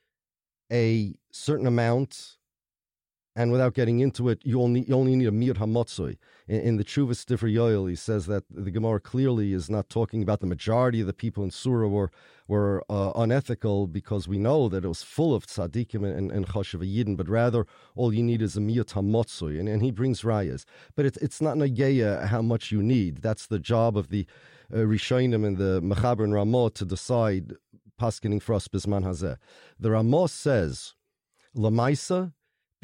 a 0.71 1.15
certain 1.31 1.67
amount 1.67 2.36
and 3.37 3.53
without 3.53 3.75
getting 3.75 4.01
into 4.01 4.31
it, 4.31 4.41
you 4.45 4.63
only, 4.63 4.81
you 4.89 4.95
only 4.95 5.15
need 5.15 5.29
a 5.29 5.33
mir 5.33 5.55
hamotzoi. 5.55 6.17
In, 6.49 6.61
in 6.61 6.77
the 6.79 6.85
Chuvas 6.85 7.17
Stiffer 7.17 7.47
Yoel, 7.47 7.89
he 7.89 7.95
says 7.95 8.25
that 8.27 8.45
the 8.51 8.71
Gemara 8.71 8.99
clearly 8.99 9.53
is 9.53 9.69
not 9.69 9.91
talking 9.91 10.23
about 10.23 10.41
the 10.41 10.47
majority 10.47 11.03
of 11.03 11.07
the 11.07 11.13
people 11.13 11.45
in 11.45 11.51
Surah 11.51 11.87
were, 11.87 12.11
were 12.49 12.83
uh, 12.89 13.13
unethical 13.15 13.87
because 13.87 14.27
we 14.27 14.39
know 14.39 14.71
that 14.71 14.87
it 14.87 14.89
was 14.89 15.03
full 15.03 15.35
of 15.35 15.47
tzaddikim 15.47 16.03
and, 16.03 16.33
and 16.33 16.47
yidden, 16.47 17.15
but 17.15 17.29
rather 17.29 17.67
all 17.95 18.13
you 18.13 18.23
need 18.23 18.41
is 18.41 18.57
a 18.57 18.61
mir 18.61 18.85
hamotzoi, 18.85 19.61
and, 19.61 19.69
and 19.69 19.83
he 19.83 19.91
brings 19.91 20.23
rayas. 20.23 20.65
But 20.95 21.05
it, 21.05 21.19
it's 21.21 21.43
not 21.43 21.59
nageya 21.59 22.27
how 22.27 22.41
much 22.41 22.73
you 22.73 22.83
need. 22.83 23.19
That's 23.19 23.47
the 23.47 23.59
job 23.59 23.99
of 23.99 24.09
the 24.09 24.27
uh, 24.73 24.79
Rishonim 24.79 25.47
and 25.47 25.59
the 25.59 25.83
Mechaber 25.83 26.25
and 26.25 26.33
Ramah 26.33 26.71
to 26.71 26.87
decide 26.87 27.53
paskening 28.01 28.41
for 28.41 28.55
us 28.55 28.67
bisman 28.67 29.05
hazeh. 29.05 29.37
The 29.79 29.91
Ramah 29.91 30.29
says, 30.29 30.95
Lamaisa, 31.55 32.33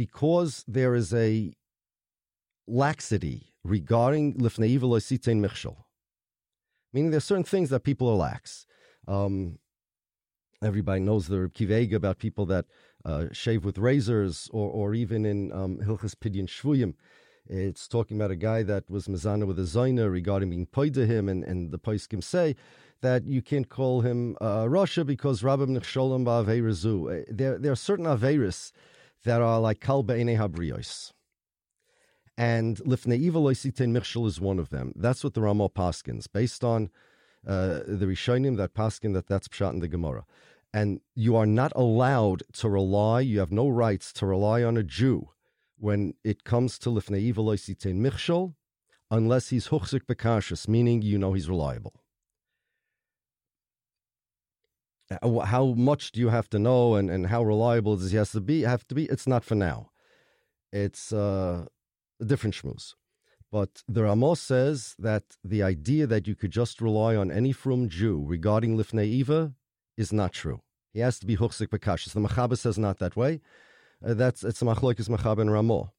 because 0.04 0.64
there 0.66 0.94
is 0.96 1.14
a 1.14 1.52
laxity 2.66 3.38
regarding 3.62 4.34
lifnei 4.44 4.76
sitein 5.08 5.38
michshol. 5.44 5.76
Meaning 6.92 7.12
there's 7.12 7.30
certain 7.32 7.50
things 7.54 7.70
that 7.70 7.84
people 7.84 8.08
are 8.08 8.16
lax. 8.16 8.66
Um, 9.06 9.58
everybody 10.70 11.00
knows 11.08 11.28
the 11.28 11.50
kivega 11.56 11.94
about 11.94 12.18
people 12.18 12.46
that 12.46 12.64
uh, 13.04 13.26
shave 13.30 13.64
with 13.64 13.78
razors, 13.78 14.50
or, 14.52 14.68
or 14.78 14.94
even 15.02 15.24
in 15.24 15.52
um, 15.52 15.78
Hilchas 15.86 16.16
Pidyon 16.22 16.48
Shvuyim, 16.48 16.94
it's 17.48 17.86
talking 17.86 18.16
about 18.16 18.30
a 18.32 18.42
guy 18.50 18.62
that 18.64 18.90
was 18.90 19.06
mezana 19.06 19.46
with 19.46 19.58
a 19.58 19.68
zayna 19.74 20.10
regarding 20.10 20.50
being 20.50 20.66
paid 20.66 20.94
to 20.94 21.06
him, 21.06 21.28
and, 21.28 21.44
and 21.44 21.70
the 21.70 21.78
paiskim 21.78 22.22
say 22.22 22.56
that 23.02 23.24
you 23.26 23.42
can't 23.42 23.68
call 23.68 24.00
him 24.00 24.36
uh, 24.40 24.64
rasha 24.64 25.04
because 25.04 25.42
Rabbim 25.42 25.76
Nechsholim 25.76 26.24
Ba'avei 26.24 27.24
There, 27.28 27.58
there 27.58 27.72
are 27.72 27.76
certain 27.90 28.06
Averis 28.06 28.72
that 29.24 29.40
are 29.40 29.60
like 29.60 29.80
Kal 29.80 30.02
Be'enei 30.02 30.36
Habrios. 30.36 31.12
And 32.36 32.78
Lifnei 32.78 33.26
Iver 33.26 33.38
Michshol 33.38 34.26
is 34.26 34.40
one 34.40 34.58
of 34.58 34.70
them. 34.70 34.92
That's 34.96 35.22
what 35.22 35.34
the 35.34 35.42
Ramah 35.42 35.68
Paskins, 35.68 36.26
based 36.32 36.64
on 36.64 36.90
uh, 37.46 37.80
the 37.86 38.06
Rishonim 38.06 38.56
that 38.56 38.74
Paskin, 38.74 39.12
that 39.14 39.26
that's 39.26 39.48
Pshat 39.48 39.72
in 39.72 39.80
the 39.80 39.88
Gemara. 39.88 40.24
And 40.72 41.00
you 41.14 41.36
are 41.36 41.46
not 41.46 41.72
allowed 41.76 42.42
to 42.54 42.68
rely, 42.68 43.20
you 43.20 43.40
have 43.40 43.52
no 43.52 43.68
rights 43.68 44.12
to 44.14 44.26
rely 44.26 44.62
on 44.62 44.76
a 44.76 44.82
Jew 44.82 45.28
when 45.78 46.14
it 46.24 46.44
comes 46.44 46.78
to 46.78 46.88
Lifnei 46.88 47.28
Iver 47.28 47.42
Michshol, 47.42 48.54
unless 49.10 49.48
he's 49.48 49.68
Huchzik 49.68 50.06
Bekashis, 50.06 50.68
meaning 50.68 51.02
you 51.02 51.18
know 51.18 51.34
he's 51.34 51.48
reliable. 51.48 51.92
Uh, 55.01 55.01
how 55.22 55.74
much 55.76 56.12
do 56.12 56.20
you 56.20 56.28
have 56.28 56.48
to 56.50 56.58
know 56.58 56.94
and, 56.94 57.10
and 57.10 57.26
how 57.26 57.42
reliable 57.42 57.96
does 57.96 58.10
he 58.10 58.16
has 58.16 58.32
to 58.32 58.40
be 58.40 58.62
have 58.62 58.86
to 58.88 58.94
be 58.94 59.04
it's 59.06 59.26
not 59.26 59.44
for 59.44 59.54
now 59.54 59.90
it's 60.72 61.12
uh, 61.12 61.66
a 62.20 62.24
different 62.24 62.54
shmooze 62.54 62.94
but 63.52 63.82
the 63.86 64.04
Ramos 64.04 64.40
says 64.40 64.94
that 64.98 65.24
the 65.44 65.62
idea 65.62 66.06
that 66.06 66.26
you 66.26 66.34
could 66.34 66.50
just 66.50 66.80
rely 66.80 67.14
on 67.14 67.30
any 67.30 67.52
from 67.52 67.90
Jew 67.90 68.24
regarding 68.26 68.78
Lifnei 68.78 69.20
Iver 69.20 69.52
is 69.98 70.10
not 70.10 70.32
true. 70.32 70.62
He 70.94 71.00
has 71.00 71.18
to 71.18 71.26
be 71.26 71.36
Huchsik 71.36 71.68
Bekashis. 71.68 72.14
The 72.14 72.20
Machaber 72.20 72.56
says 72.56 72.78
not 72.78 72.98
that 72.98 73.14
way. 73.14 73.42
Uh, 74.04 74.14
that's 74.14 74.42
it's 74.42 74.62
a 74.62 74.64
Machloikis 74.64 75.10
Machaber 75.10 75.42
and 75.42 75.52
Ramo. 75.52 75.92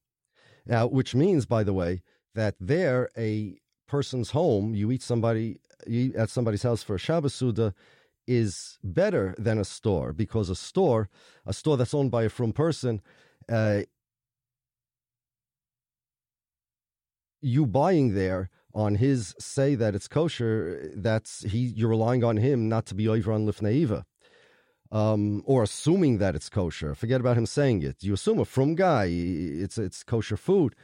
Now, 0.65 0.87
which 0.87 1.13
means, 1.13 1.45
by 1.45 1.63
the 1.63 1.73
way, 1.73 2.01
that 2.33 2.55
there 2.59 3.09
a 3.15 3.59
person's 3.87 4.31
home, 4.31 4.73
you 4.73 4.91
eat 4.91 5.03
somebody 5.03 5.59
you 5.85 5.99
eat 6.05 6.15
at 6.15 6.31
somebody's 6.31 6.63
house 6.63 6.81
for 6.81 6.95
a 6.95 6.99
Shabbos 6.99 7.35
Suda, 7.35 7.75
is 8.27 8.77
better 8.83 9.35
than 9.37 9.57
a 9.57 9.65
store 9.65 10.13
because 10.13 10.49
a 10.49 10.55
store, 10.55 11.09
a 11.45 11.53
store 11.53 11.77
that's 11.77 11.93
owned 11.93 12.11
by 12.11 12.23
a 12.23 12.29
from 12.29 12.53
person, 12.53 13.01
uh, 13.49 13.81
you 17.41 17.65
buying 17.65 18.15
there 18.15 18.49
on 18.73 18.95
his 18.95 19.35
say 19.39 19.75
that 19.75 19.93
it's 19.93 20.07
kosher, 20.07 20.91
that's 20.95 21.43
he 21.43 21.59
you're 21.59 21.89
relying 21.89 22.23
on 22.23 22.37
him 22.37 22.69
not 22.69 22.85
to 22.87 22.95
be 22.95 23.07
over 23.07 23.31
on 23.31 23.45
lifneiva. 23.45 24.03
Um, 24.91 25.41
or 25.45 25.63
assuming 25.63 26.19
that 26.19 26.35
it's 26.35 26.49
kosher. 26.49 26.93
Forget 26.93 27.19
about 27.19 27.35
him 27.35 27.47
saying 27.47 27.81
it. 27.81 28.03
You 28.03 28.13
assume 28.13 28.37
a 28.39 28.45
from 28.45 28.75
guy, 28.75 29.05
it's 29.05 29.79
it's 29.79 30.03
kosher 30.03 30.37
food, 30.37 30.75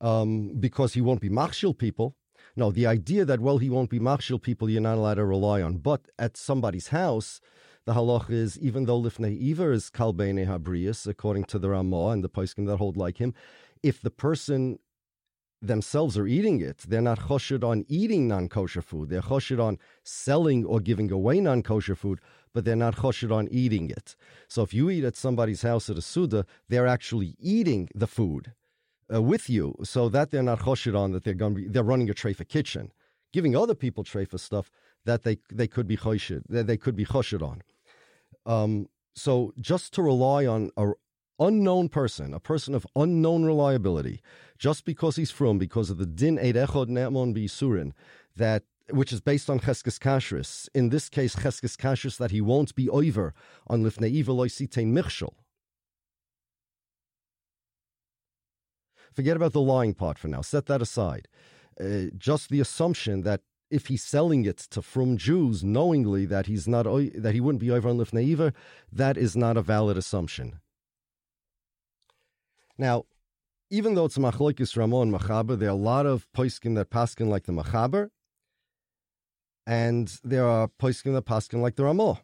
um, 0.00 0.54
because 0.60 0.94
he 0.94 1.00
won't 1.00 1.20
be 1.20 1.28
machshil 1.28 1.76
people. 1.76 2.14
No, 2.56 2.70
the 2.70 2.86
idea 2.86 3.24
that, 3.24 3.40
well, 3.40 3.58
he 3.58 3.68
won't 3.68 3.90
be 3.90 3.98
machshil 3.98 4.40
people 4.40 4.70
you're 4.70 4.80
not 4.80 4.96
allowed 4.98 5.14
to 5.14 5.24
rely 5.24 5.60
on. 5.60 5.78
But 5.78 6.08
at 6.18 6.36
somebody's 6.36 6.88
house, 6.88 7.40
the 7.84 7.94
halach 7.94 8.30
is, 8.30 8.58
even 8.58 8.84
though 8.86 9.00
lifnei 9.00 9.50
iver 9.50 9.72
is 9.72 9.90
kalbene 9.90 10.46
habrius, 10.46 11.06
according 11.06 11.44
to 11.44 11.58
the 11.58 11.70
Ramah 11.70 12.10
and 12.10 12.22
the 12.22 12.28
poskim 12.28 12.66
that 12.66 12.76
hold 12.76 12.96
like 12.96 13.18
him, 13.18 13.34
if 13.82 14.00
the 14.00 14.10
person 14.10 14.78
themselves 15.60 16.16
are 16.16 16.26
eating 16.26 16.60
it, 16.60 16.78
they're 16.86 17.00
not 17.00 17.18
choshed 17.18 17.64
on 17.64 17.84
eating 17.88 18.28
non-kosher 18.28 18.82
food. 18.82 19.08
They're 19.08 19.22
choshed 19.22 19.62
on 19.62 19.78
selling 20.02 20.64
or 20.64 20.78
giving 20.80 21.10
away 21.10 21.40
non-kosher 21.40 21.96
food, 21.96 22.20
but 22.52 22.64
they're 22.64 22.76
not 22.76 22.96
choshed 22.96 23.34
on 23.34 23.48
eating 23.50 23.90
it. 23.90 24.14
So 24.46 24.62
if 24.62 24.72
you 24.72 24.90
eat 24.90 25.04
at 25.04 25.16
somebody's 25.16 25.62
house 25.62 25.90
at 25.90 25.98
a 25.98 26.02
Suda, 26.02 26.46
they're 26.68 26.86
actually 26.86 27.34
eating 27.40 27.88
the 27.94 28.06
food 28.06 28.52
uh, 29.14 29.22
with 29.22 29.48
you 29.48 29.74
so 29.82 30.08
that 30.08 30.30
they're 30.30 30.42
not 30.42 30.60
choshed 30.60 30.98
on 30.98 31.12
that 31.12 31.24
they're 31.24 31.34
going 31.34 31.54
to 31.54 31.60
be, 31.62 31.68
they're 31.68 31.82
running 31.82 32.10
a 32.10 32.14
treifa 32.14 32.48
kitchen, 32.48 32.92
giving 33.32 33.54
other 33.56 33.74
people 33.74 34.04
treifa 34.04 34.38
stuff 34.38 34.70
that 35.04 35.22
they 35.22 35.38
they 35.52 35.68
could 35.68 35.86
be 35.86 35.96
choshed, 35.96 36.42
that 36.48 36.66
they 36.66 36.76
could 36.76 36.96
be 36.96 37.04
choshed 37.04 37.42
on. 37.42 37.62
Um, 38.46 38.88
so 39.14 39.52
just 39.60 39.92
to 39.94 40.02
rely 40.02 40.46
on 40.46 40.70
a 40.76 40.92
unknown 41.38 41.88
person, 41.88 42.34
a 42.34 42.40
person 42.40 42.74
of 42.74 42.86
unknown 42.96 43.44
reliability, 43.44 44.20
just 44.58 44.84
because 44.84 45.16
he's 45.16 45.30
from, 45.30 45.58
because 45.58 45.90
of 45.90 45.98
the 45.98 46.06
din 46.06 46.38
eid 46.38 46.54
echod 46.56 46.88
ne'mon 46.88 47.92
that 48.36 48.64
which 48.90 49.12
is 49.12 49.20
based 49.20 49.48
on 49.48 49.60
cheskes 49.60 49.98
kashrus. 49.98 50.68
In 50.74 50.90
this 50.90 51.08
case, 51.08 51.36
cheskes 51.36 51.76
kashrus 51.76 52.18
that 52.18 52.30
he 52.30 52.40
won't 52.40 52.74
be 52.74 52.88
over 52.90 53.32
on 53.66 53.82
lifnei 53.82 54.18
iver 54.18 54.32
michshol. 54.32 55.34
Forget 59.14 59.36
about 59.36 59.52
the 59.52 59.60
lying 59.60 59.94
part 59.94 60.18
for 60.18 60.28
now. 60.28 60.40
Set 60.40 60.66
that 60.66 60.82
aside. 60.82 61.28
Uh, 61.80 62.06
just 62.16 62.50
the 62.50 62.60
assumption 62.60 63.22
that 63.22 63.40
if 63.70 63.86
he's 63.86 64.04
selling 64.04 64.44
it 64.44 64.58
to 64.58 64.82
from 64.82 65.16
Jews 65.16 65.64
knowingly 65.64 66.26
that 66.26 66.46
he's 66.46 66.68
not 66.68 66.84
that 66.84 67.34
he 67.34 67.40
wouldn't 67.40 67.60
be 67.60 67.70
over 67.70 67.88
on 67.88 67.98
Lifnei 67.98 68.52
that 68.92 69.16
is 69.16 69.36
not 69.36 69.56
a 69.56 69.62
valid 69.62 69.96
assumption. 69.96 70.60
Now, 72.76 73.06
even 73.70 73.94
though 73.94 74.04
it's 74.04 74.18
Machloikis 74.18 74.76
Ramon 74.76 75.10
Machaber, 75.10 75.58
there 75.58 75.68
are 75.68 75.72
a 75.72 75.74
lot 75.92 76.06
of 76.06 76.30
poiskin 76.32 76.74
that 76.74 76.90
paskin 76.90 77.28
like 77.28 77.44
the 77.44 77.52
Machaber, 77.52 78.10
and 79.66 80.20
there 80.22 80.46
are 80.46 80.68
poiskin 80.68 81.14
that 81.14 81.24
paskin 81.24 81.60
like 81.60 81.76
the 81.76 81.84
Ramah. 81.84 82.20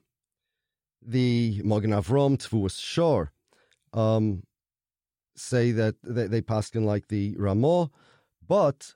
The 1.03 1.63
Mogen 1.65 1.95
Avrom, 1.99 2.37
Tvuas 2.37 2.79
Shor, 2.79 3.33
um, 3.95 4.43
say 5.41 5.73
that 5.73 5.97
they, 6.03 6.27
they 6.27 6.43
paskin 6.43 6.85
like 6.85 7.09
the 7.09 7.35
Ramah, 7.39 7.91
but 8.47 8.95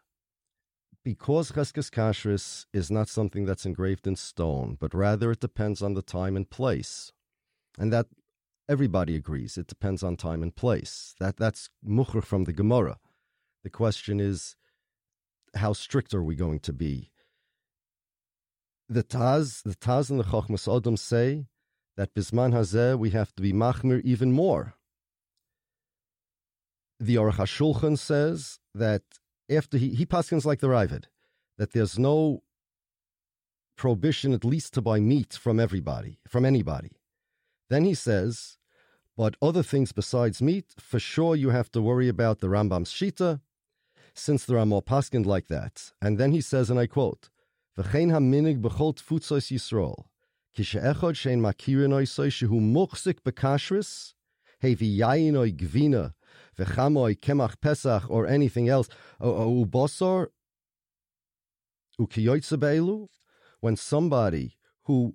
because 1.04 1.52
Cheskes 1.52 1.90
Kashrus 1.90 2.66
is 2.72 2.90
not 2.90 3.08
something 3.08 3.44
that's 3.44 3.66
engraved 3.66 4.06
in 4.06 4.16
stone, 4.16 4.76
but 4.80 4.94
rather 4.94 5.32
it 5.32 5.40
depends 5.40 5.82
on 5.82 5.94
the 5.94 6.02
time 6.02 6.36
and 6.36 6.48
place. 6.48 7.12
And 7.78 7.92
that 7.92 8.06
everybody 8.68 9.14
agrees. 9.14 9.58
It 9.58 9.66
depends 9.66 10.02
on 10.02 10.16
time 10.16 10.42
and 10.42 10.54
place. 10.54 11.14
That 11.20 11.36
that's 11.36 11.68
mucher 11.82 12.22
from 12.22 12.44
the 12.44 12.52
Gemara. 12.52 12.98
The 13.62 13.70
question 13.70 14.20
is, 14.20 14.56
how 15.54 15.72
strict 15.72 16.14
are 16.14 16.22
we 16.22 16.34
going 16.34 16.60
to 16.60 16.72
be? 16.72 17.10
The 18.88 19.02
Taz, 19.02 19.62
the 19.62 19.74
Taz 19.76 20.10
and 20.10 20.20
the 20.20 20.24
Chochmas 20.24 20.68
Odom 20.68 20.98
say 20.98 21.46
that 21.96 22.14
bisman 22.14 22.52
hazeh 22.52 22.98
we 22.98 23.10
have 23.10 23.34
to 23.34 23.42
be 23.42 23.52
machmir 23.52 24.02
even 24.02 24.32
more 24.32 24.74
the 27.00 27.16
Aruch 27.16 27.34
HaShulchan 27.34 27.98
says 27.98 28.58
that 28.74 29.02
after 29.50 29.76
he, 29.76 29.90
he 29.90 30.06
paskins 30.06 30.44
like 30.44 30.60
the 30.60 30.68
Raavad, 30.68 31.04
that 31.58 31.72
there's 31.72 31.98
no 31.98 32.42
prohibition 33.76 34.32
at 34.32 34.44
least 34.44 34.74
to 34.74 34.82
buy 34.82 35.00
meat 35.00 35.34
from 35.34 35.58
everybody, 35.58 36.18
from 36.28 36.44
anybody. 36.44 36.92
Then 37.70 37.84
he 37.84 37.94
says, 37.94 38.58
but 39.16 39.36
other 39.40 39.62
things 39.62 39.92
besides 39.92 40.42
meat, 40.42 40.74
for 40.78 40.98
sure 40.98 41.36
you 41.36 41.50
have 41.50 41.70
to 41.72 41.82
worry 41.82 42.08
about 42.08 42.40
the 42.40 42.48
Rambam's 42.48 42.92
Shita, 42.92 43.40
since 44.14 44.44
there 44.44 44.58
are 44.58 44.66
more 44.66 44.82
paskind 44.82 45.26
like 45.26 45.48
that. 45.48 45.92
And 46.00 46.18
then 46.18 46.32
he 46.32 46.40
says, 46.40 46.70
and 46.70 46.78
I 46.78 46.86
quote, 46.86 47.30
V'chein 47.76 48.12
haminig 48.12 48.60
b'chol 48.60 48.94
tfutzos 48.94 49.50
Yisrael, 49.50 50.04
kishe'echod 50.56 51.14
shein 51.14 51.40
makirin 51.40 51.90
oisoi 51.90 52.28
shehu 52.28 52.60
muchzik 52.60 53.22
bekashris, 53.24 54.14
hevi 54.62 54.96
gvina, 54.98 56.12
v'chamoy 56.56 57.18
kemach 57.18 57.60
pesach 57.60 58.08
or 58.08 58.26
anything 58.26 58.68
else, 58.68 58.88
ubosor 59.20 60.28
ukiyotzebelu, 62.00 63.08
when 63.60 63.76
somebody 63.76 64.56
who 64.84 65.14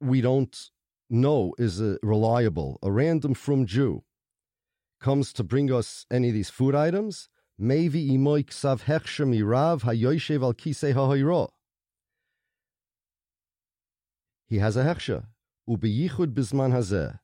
we 0.00 0.20
don't 0.20 0.70
know 1.08 1.54
is 1.58 1.80
a 1.80 1.98
reliable, 2.02 2.78
a 2.82 2.90
random 2.90 3.34
from 3.34 3.66
Jew, 3.66 4.02
comes 5.00 5.32
to 5.32 5.44
bring 5.44 5.72
us 5.72 6.06
any 6.10 6.28
of 6.28 6.34
these 6.34 6.50
food 6.50 6.74
items, 6.74 7.28
maybe 7.58 8.10
imoik 8.10 8.52
sav 8.52 8.84
hechsher 8.84 9.26
mirav 9.26 9.82
hayoyshev 9.82 10.42
al 10.42 10.54
kisei 10.54 10.92
ha'hoiro. 10.92 11.50
He 14.46 14.58
has 14.58 14.76
a 14.76 14.84
hechsher, 14.84 15.26
ubeyichud 15.68 16.34
bisman 16.34 16.72
hazeh, 16.72 17.20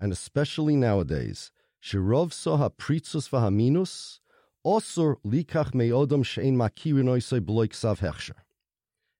and 0.00 0.12
especially 0.12 0.76
nowadays, 0.76 1.52
shirov 1.82 2.30
soha 2.30 2.70
pritzus 2.70 3.28
vahaminus, 3.28 4.20
osur 4.64 5.16
likach 5.24 5.74
meodom 5.74 6.22
shein 6.22 6.56
hechsher. 6.56 8.34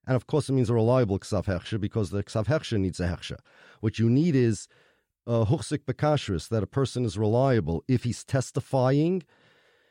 And 0.07 0.17
of 0.17 0.27
course, 0.27 0.49
it 0.49 0.53
means 0.53 0.71
a 0.71 0.75
reliable 0.75 1.19
ksav 1.19 1.47
hechsher 1.47 1.81
because 1.81 2.11
the 2.11 2.23
ksav 2.23 2.47
hechsher 2.47 2.79
needs 2.79 3.01
a 3.01 3.07
hechsher. 3.07 3.39
What 3.81 3.99
you 3.99 4.09
need 4.09 4.35
is 4.35 4.69
a 5.27 5.45
huchsik 5.47 5.85
bekashris, 5.85 6.49
that 6.49 6.63
a 6.63 6.67
person 6.67 7.05
is 7.05 7.17
reliable. 7.17 7.85
If 7.87 8.05
he's 8.05 8.25
testifying, 8.25 9.23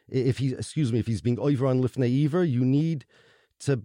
if 0.10 0.40
he, 0.40 0.54
excuse 0.54 0.92
me, 0.92 1.00
if 1.00 1.08
he's 1.08 1.22
being 1.22 1.40
over 1.40 1.66
on 1.66 1.82
lifnei 1.82 2.26
iver, 2.26 2.44
you 2.44 2.66
need 2.66 3.06
to 3.60 3.82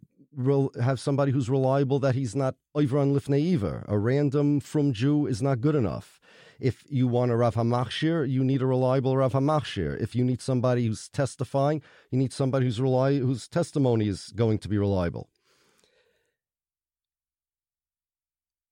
have 0.82 1.00
somebody 1.00 1.32
who's 1.32 1.48
reliable 1.48 1.98
that 2.00 2.14
he's 2.14 2.34
not 2.34 2.56
over 2.74 2.98
on 2.98 3.14
lifnei 3.14 3.54
iver. 3.54 3.84
A 3.88 3.98
random 3.98 4.60
from 4.60 4.92
Jew 4.92 5.26
is 5.26 5.40
not 5.40 5.60
good 5.60 5.74
enough. 5.74 6.20
If 6.58 6.84
you 6.88 7.06
want 7.06 7.30
a 7.30 7.36
Rav 7.36 7.54
HaMachshir, 7.54 8.28
you 8.28 8.42
need 8.42 8.62
a 8.62 8.66
reliable 8.66 9.16
Rav 9.16 9.32
HaMachshir. 9.32 10.00
If 10.00 10.14
you 10.14 10.24
need 10.24 10.40
somebody 10.40 10.86
who's 10.86 11.08
testifying, 11.08 11.82
you 12.10 12.18
need 12.18 12.32
somebody 12.32 12.66
who's 12.66 12.78
reli- 12.78 13.20
whose 13.20 13.46
testimony 13.48 14.08
is 14.08 14.32
going 14.34 14.58
to 14.58 14.68
be 14.68 14.78
reliable. 14.78 15.28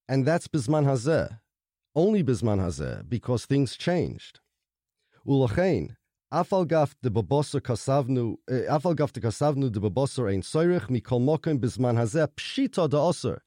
And 0.07 0.25
that's 0.25 0.47
Bisman 0.47 0.85
Hazeh, 0.85 1.39
only 1.95 2.23
Bisman 2.23 2.59
Hazeh, 2.59 3.07
because 3.09 3.45
things 3.45 3.75
changed. 3.75 4.39
Ulachain, 5.27 5.95
Afal 6.31 6.65
gaf 6.67 6.95
de 7.01 7.09
babosser 7.09 7.61
kasavnu, 7.61 8.37
eh, 8.49 8.65
afal 8.67 8.95
gaf 8.95 9.13
de 9.13 9.21
babosser 9.21 10.31
ein 10.31 10.41
soirich 10.41 10.87
mikol 10.89 11.21
hazeh 11.21 12.27
pshita 12.35 12.89
osser. 12.89 13.39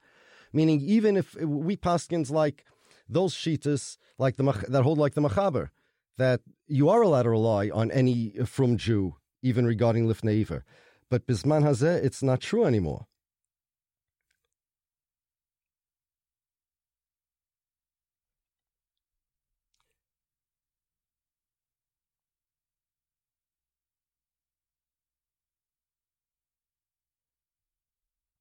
Meaning, 0.53 0.81
even 0.81 1.17
if 1.17 1.35
we 1.35 1.77
paskins 1.77 2.31
like 2.31 2.65
those 3.09 3.35
shitas, 3.35 3.97
like 4.19 4.37
the 4.37 4.45
that 4.69 4.83
hold 4.83 4.99
like 4.99 5.15
the 5.15 5.21
machaber, 5.21 5.71
that 6.17 6.41
you 6.67 6.89
are 6.89 7.03
allowed 7.03 7.23
to 7.23 7.31
rely 7.31 7.71
on 7.71 7.91
any 7.91 8.31
from 8.45 8.77
Jew, 8.77 9.17
even 9.43 9.67
regarding 9.67 10.07
lifnei 10.07 10.63
But 11.09 11.27
bisman 11.27 11.63
hazeh, 11.63 12.05
it's 12.05 12.23
not 12.23 12.41
true 12.41 12.65
anymore. 12.65 13.07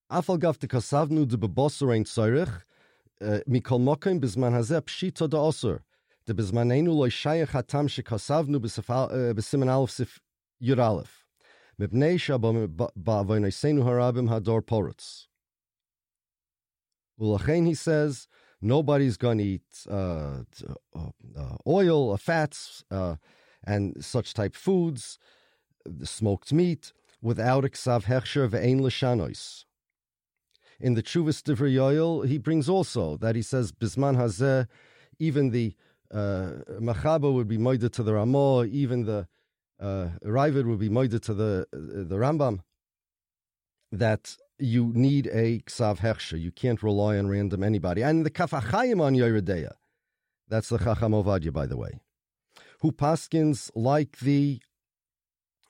Afal 0.10 0.40
gaf 0.40 0.58
de 0.58 0.68
kasavnu 0.68 1.28
de 1.28 1.38
bebosser 1.38 1.94
ein 1.94 2.06
pshita 4.82 5.30
de 5.30 5.38
osser. 5.38 5.80
De 6.26 6.34
bizmanenu 6.34 6.94
loy 6.94 7.10
shayach 7.10 7.50
hatam 7.50 7.88
shekasavnu 7.88 8.60
besimen 8.60 9.70
alef 9.70 9.92
sif 9.92 10.20
yud 10.62 10.78
alef. 10.78 11.26
Mibnei 11.80 12.18
shabam 12.18 12.68
ba'avoynesenu 12.68 13.84
harabim 13.84 14.30
hador 14.30 14.62
porutz. 14.62 15.28
Ulachain, 17.20 17.66
he 17.66 17.74
says, 17.74 18.28
nobody's 18.62 19.18
going 19.18 19.38
to 19.38 19.44
eat 19.44 19.86
uh, 19.90 20.44
uh, 20.96 21.58
oil, 21.66 22.14
uh, 22.14 22.18
fats, 22.18 22.84
and 23.64 24.04
such 24.04 24.34
type 24.34 24.56
foods, 24.56 25.20
smoked 26.04 26.52
meat, 26.52 26.94
without 27.22 27.66
a 27.66 27.70
ksav 27.70 28.06
hechsher 28.06 28.48
ve'ein 28.50 28.82
l'shanois. 28.82 29.66
In 30.80 30.94
the 30.94 31.04
Chuvas 31.04 31.42
Divrei 31.42 32.28
he 32.28 32.38
brings 32.38 32.70
also 32.70 33.18
that 33.18 33.36
he 33.36 33.42
says 33.42 33.72
Bisman 33.72 34.16
Hazeh, 34.16 34.68
even 35.20 35.50
the 35.50 35.74
uh, 36.12 36.52
Machaba 36.80 37.34
would 37.34 37.48
be 37.48 37.58
moided 37.58 37.92
to 37.94 38.04
the 38.04 38.14
Ramah, 38.14 38.66
even 38.66 39.06
the 39.06 39.28
uh, 39.80 40.10
Raavad 40.24 40.66
would 40.66 40.80
be 40.80 40.90
moided 40.90 41.22
to 41.24 41.34
the 41.34 41.68
the 41.72 42.16
Rambam. 42.16 42.60
That 43.92 44.38
you 44.60 44.92
need 44.94 45.28
a 45.28 45.60
ksav 45.60 46.00
hechsher. 46.00 46.40
You 46.40 46.52
can't 46.52 46.84
rely 46.84 47.18
on 47.18 47.28
random 47.28 47.64
anybody. 47.64 48.02
And 48.02 48.26
the 48.26 48.32
kafachayim 48.32 49.02
on 49.02 49.16
Yeredeya, 49.16 49.74
that's 50.48 50.70
the 50.70 50.78
Chacham 50.78 51.14
Ovadia, 51.14 51.54
by 51.54 51.66
the 51.66 51.78
way, 51.78 52.00
who 52.82 52.92
paskins 52.92 53.72
like 53.76 54.20
the 54.20 54.60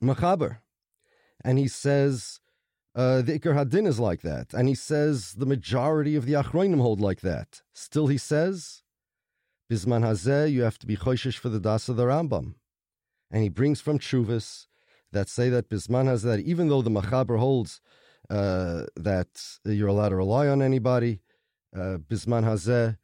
Machaber, 0.02 0.60
and 1.44 1.58
he 1.58 1.68
says 1.68 2.40
uh, 2.98 3.22
the 3.22 3.38
Iker 3.38 3.56
Hadin 3.56 3.86
is 3.86 4.00
like 4.00 4.22
that, 4.22 4.56
and 4.56 4.68
he 4.68 4.74
says 4.74 5.34
the 5.34 5.46
majority 5.46 6.16
of 6.16 6.26
the 6.26 6.34
Achroinim 6.34 6.82
hold 6.82 7.00
like 7.00 7.22
that. 7.22 7.62
Still, 7.72 8.08
he 8.08 8.18
says, 8.18 8.82
Bisman 9.72 10.02
Hazeh, 10.02 10.52
you 10.52 10.64
have 10.64 10.80
to 10.80 10.88
be 10.88 10.98
choishish 10.98 11.38
for 11.38 11.50
the 11.50 11.60
Das 11.60 11.90
of 11.90 11.96
the 11.96 12.06
Rambam. 12.06 12.56
And 13.30 13.44
he 13.44 13.50
brings 13.50 13.82
from 13.82 14.00
Chuvas 14.00 14.66
that 15.12 15.30
say 15.30 15.48
that 15.50 15.70
Bisman 15.70 16.06
Hazeh, 16.06 16.24
that 16.24 16.40
even 16.40 16.70
though 16.70 16.82
the 16.82 16.90
Machaber 16.90 17.38
holds 17.38 17.82
uh, 18.32 18.86
that 18.96 19.60
you're 19.64 19.90
allowed 19.90 20.10
to 20.10 20.16
rely 20.16 20.48
on 20.48 20.64
anybody, 20.64 21.22
uh, 21.76 21.98
Bisman 22.10 22.46
Hazeh, 22.46 22.98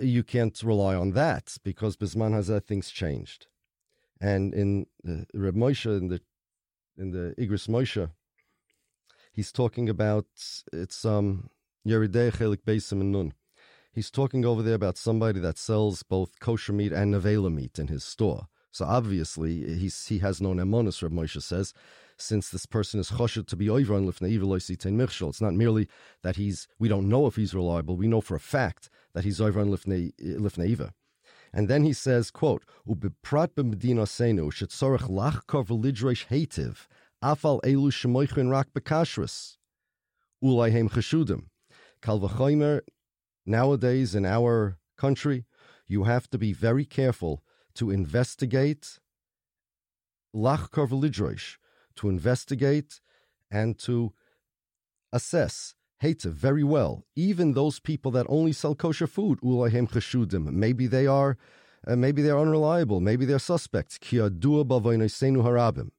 you 0.00 0.24
can't 0.24 0.60
rely 0.64 0.96
on 0.96 1.12
that 1.12 1.56
because 1.62 1.96
Bisman 1.96 2.32
Hazeh 2.32 2.64
things 2.64 2.90
changed. 2.90 3.46
And 4.20 4.52
in 4.54 4.86
uh, 5.08 5.24
Reb 5.34 5.54
Moshe, 5.54 5.86
in 5.86 6.08
the 6.08 6.20
in 6.98 7.12
the 7.12 7.34
Igros 7.38 7.68
Moshe, 7.68 8.10
he's 9.30 9.52
talking 9.52 9.88
about 9.88 10.26
it's 10.72 11.04
um 11.04 11.50
Yeridei 11.86 12.32
Chelik 12.32 12.62
Beisim 12.66 13.00
and 13.00 13.12
Nun. 13.12 13.32
He's 13.92 14.10
talking 14.10 14.44
over 14.44 14.62
there 14.62 14.74
about 14.74 14.96
somebody 14.96 15.40
that 15.40 15.58
sells 15.58 16.02
both 16.02 16.38
kosher 16.38 16.72
meat 16.72 16.92
and 16.92 17.14
nevela 17.14 17.52
meat 17.52 17.78
in 17.78 17.88
his 17.88 18.04
store. 18.04 18.46
So 18.72 18.84
obviously 18.84 19.76
he's, 19.76 20.06
he 20.06 20.18
has 20.18 20.40
no 20.40 20.50
nemonis, 20.50 21.02
Reb 21.02 21.12
Moshe 21.12 21.42
says, 21.42 21.74
since 22.16 22.50
this 22.50 22.66
person 22.66 23.00
is 23.00 23.10
choshed 23.10 23.46
to 23.46 23.56
be 23.56 23.68
over 23.68 23.94
on 23.94 24.06
lifnei 24.06 24.38
michshol. 24.38 25.30
It's 25.30 25.40
not 25.40 25.54
merely 25.54 25.88
that 26.22 26.36
he's 26.36 26.68
we 26.78 26.88
don't 26.88 27.08
know 27.08 27.26
if 27.26 27.36
he's 27.36 27.54
reliable. 27.54 27.96
We 27.96 28.06
know 28.06 28.20
for 28.20 28.36
a 28.36 28.40
fact 28.40 28.90
that 29.14 29.24
he's 29.24 29.40
over 29.40 29.58
on 29.58 29.70
lifnei 29.70 30.92
And 31.52 31.68
then 31.68 31.82
he 31.82 31.92
says, 31.92 32.30
quote, 32.30 32.64
Ubiprat 32.86 33.54
b'medina 33.54 34.06
senu 34.06 34.52
shetzorach 34.52 35.08
lachkov 35.08 35.66
v'lidresh 35.66 36.26
hativ 36.28 36.86
afal 37.22 37.60
elu 37.62 37.90
shemoichin 37.90 38.50
rak 38.50 38.72
bekashrus, 38.72 39.56
ulayhem 40.42 40.90
nowadays 43.46 44.14
in 44.14 44.24
our 44.24 44.78
country, 44.96 45.44
you 45.86 46.04
have 46.04 46.28
to 46.30 46.38
be 46.38 46.52
very 46.52 46.84
careful 46.84 47.42
to 47.74 47.90
investigate 47.90 48.98
lachkar 50.34 51.56
to 51.96 52.08
investigate 52.08 53.00
and 53.50 53.78
to 53.78 54.12
assess 55.12 55.74
Heta 56.02 56.30
very 56.30 56.64
well. 56.64 57.04
Even 57.14 57.52
those 57.52 57.78
people 57.80 58.10
that 58.12 58.26
only 58.28 58.52
sell 58.52 58.74
kosher 58.74 59.06
food, 59.06 59.40
ulahem 59.40 59.90
cheshudim, 59.90 60.50
maybe 60.52 60.86
they 60.86 61.06
are, 61.06 61.36
uh, 61.86 61.96
maybe 61.96 62.22
they're 62.22 62.38
unreliable, 62.38 63.00
maybe 63.00 63.24
they're 63.24 63.38
suspects. 63.38 63.98
Ki 63.98 64.16
harabim. 64.16 65.90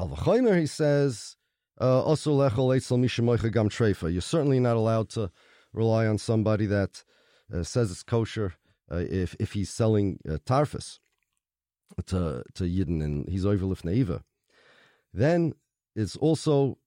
Kalvachomer, 0.00 0.58
he 0.58 0.66
says, 0.66 1.36
uh, 1.80 2.02
you're 2.06 2.16
certainly 4.20 4.60
not 4.60 4.76
allowed 4.76 5.08
to 5.10 5.30
rely 5.72 6.06
on 6.06 6.18
somebody 6.18 6.66
that 6.66 7.04
uh, 7.54 7.62
says 7.62 7.90
it's 7.90 8.02
kosher 8.02 8.54
uh, 8.90 8.96
if, 8.96 9.36
if 9.38 9.52
he's 9.52 9.70
selling 9.70 10.18
uh, 10.28 10.38
tarfus 10.46 10.98
to, 12.06 12.42
to 12.54 12.64
Yidden 12.64 13.02
and 13.02 13.28
he's 13.28 13.44
overlift 13.44 13.82
neiva. 13.82 14.22
Then 15.12 15.54
it's 15.94 16.16
also 16.16 16.78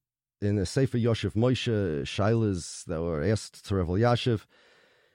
in 0.42 0.56
the 0.56 0.66
Sefer 0.66 0.98
Yoshev 0.98 1.34
Moshe 1.34 2.04
Shailas 2.04 2.86
that 2.86 3.02
were 3.02 3.24
asked 3.24 3.66
to 3.68 3.76
Reb 3.76 3.88
Elyashiv. 3.88 4.46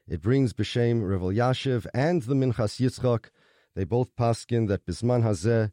It 0.07 0.23
brings 0.23 0.53
B'Shem 0.53 1.09
Reb 1.09 1.21
Elyashiv 1.21 1.87
and 1.95 2.23
the 2.23 2.35
Minchas 2.35 2.81
Yitzchak. 2.81 3.27
They 3.75 3.85
both 3.85 4.15
paskin 4.17 4.69
that 4.69 4.87
Bisman 4.87 5.23
Hazeh 5.23 5.71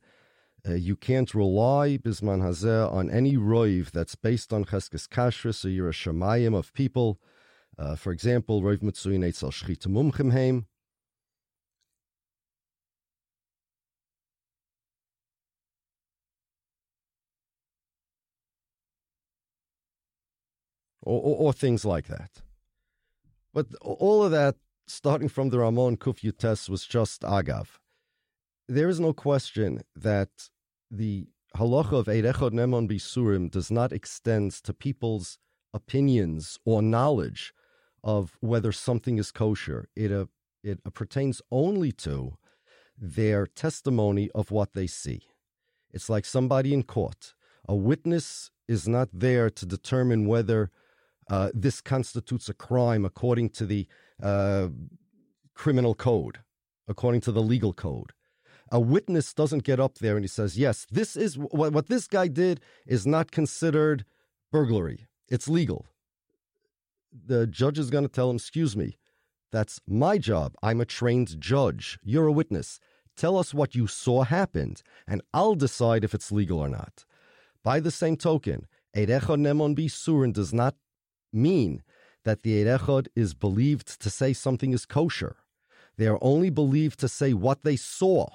uh, 0.67 0.73
you 0.73 0.95
can't 0.95 1.35
rely, 1.35 1.97
Bisman 1.97 2.41
Hazeh, 2.41 2.91
on 2.91 3.11
any 3.11 3.35
roiv 3.35 3.91
that's 3.91 4.15
based 4.15 4.51
on 4.51 4.65
Cheskes 4.65 5.07
Kashrus, 5.07 5.55
so 5.55 5.67
you're 5.67 5.89
a 5.89 5.93
Shemayim 5.93 6.57
of 6.57 6.73
people. 6.73 7.19
Uh, 7.77 7.95
for 7.95 8.11
example, 8.11 8.61
roiv 8.63 8.79
Mitzuyin 8.79 9.23
Eitzel 9.23 9.51
Shchita 9.51 9.87
Mumchim 9.87 10.31
Heim. 10.31 10.65
Or, 21.01 21.21
or, 21.21 21.37
or, 21.37 21.53
things 21.53 21.85
like 21.85 22.07
that. 22.07 22.41
But 23.53 23.67
all 23.81 24.23
of 24.23 24.31
that 24.31 24.55
starting 24.87 25.29
from 25.29 25.49
the 25.49 25.59
Ramon 25.59 25.97
Kuf 25.97 26.21
Yutes 26.21 26.67
was 26.67 26.83
just 26.83 27.21
agav. 27.21 27.67
There 28.67 28.89
is 28.89 28.99
no 28.99 29.13
question 29.13 29.83
that 29.95 30.49
the 30.91 31.27
halacha 31.55 31.93
of 31.93 32.05
Eirechod 32.07 32.51
Nemon 32.51 32.89
Bisurim 32.89 33.49
does 33.49 33.71
not 33.71 33.91
extend 33.91 34.51
to 34.51 34.73
people's 34.73 35.37
opinions 35.73 36.59
or 36.65 36.81
knowledge 36.81 37.53
of 38.03 38.37
whether 38.39 38.71
something 38.71 39.17
is 39.17 39.31
kosher. 39.31 39.89
It, 39.95 40.11
uh, 40.11 40.25
it 40.63 40.79
uh, 40.85 40.89
pertains 40.91 41.41
only 41.51 41.91
to 41.93 42.37
their 42.97 43.45
testimony 43.45 44.29
of 44.33 44.51
what 44.51 44.73
they 44.73 44.87
see. 44.87 45.21
It's 45.91 46.09
like 46.09 46.25
somebody 46.25 46.73
in 46.73 46.83
court. 46.83 47.33
A 47.67 47.75
witness 47.75 48.51
is 48.67 48.87
not 48.87 49.09
there 49.11 49.49
to 49.49 49.65
determine 49.65 50.27
whether 50.27 50.71
uh, 51.29 51.49
this 51.53 51.81
constitutes 51.81 52.47
a 52.49 52.53
crime 52.53 53.05
according 53.05 53.49
to 53.49 53.65
the 53.65 53.87
uh, 54.21 54.67
criminal 55.53 55.95
code, 55.95 56.39
according 56.87 57.21
to 57.21 57.31
the 57.31 57.41
legal 57.41 57.73
code. 57.73 58.11
A 58.71 58.79
witness 58.79 59.33
doesn't 59.33 59.63
get 59.63 59.79
up 59.79 59.99
there 59.99 60.15
and 60.15 60.23
he 60.23 60.27
says, 60.27 60.57
Yes, 60.57 60.87
this 60.89 61.15
is 61.15 61.37
what, 61.37 61.73
what 61.73 61.87
this 61.87 62.07
guy 62.07 62.27
did 62.27 62.61
is 62.85 63.05
not 63.05 63.31
considered 63.31 64.05
burglary. 64.51 65.07
It's 65.29 65.47
legal. 65.47 65.85
The 67.11 67.47
judge 67.47 67.79
is 67.79 67.89
going 67.89 68.03
to 68.05 68.11
tell 68.11 68.29
him, 68.29 68.37
Excuse 68.37 68.75
me, 68.75 68.97
that's 69.51 69.79
my 69.87 70.17
job. 70.17 70.55
I'm 70.63 70.81
a 70.81 70.85
trained 70.85 71.39
judge. 71.39 71.99
You're 72.03 72.27
a 72.27 72.31
witness. 72.31 72.79
Tell 73.15 73.37
us 73.37 73.53
what 73.53 73.75
you 73.75 73.87
saw 73.87 74.23
happened, 74.23 74.81
and 75.07 75.21
I'll 75.33 75.55
decide 75.55 76.03
if 76.03 76.13
it's 76.13 76.31
legal 76.31 76.59
or 76.59 76.67
not. 76.67 77.05
By 77.63 77.79
the 77.79 77.91
same 77.91 78.17
token, 78.17 78.67
Erecha 78.95 79.37
Nemon 79.37 79.75
Bisurin 79.75 80.33
does 80.33 80.53
not 80.53 80.75
mean 81.31 81.83
that 82.25 82.43
the 82.43 82.63
Erechod 82.63 83.07
is 83.15 83.33
believed 83.33 84.01
to 84.01 84.09
say 84.09 84.33
something 84.33 84.73
is 84.73 84.85
kosher. 84.85 85.37
They 85.97 86.07
are 86.07 86.19
only 86.21 86.49
believed 86.49 86.99
to 86.99 87.07
say 87.07 87.33
what 87.33 87.63
they 87.63 87.75
saw. 87.75 88.27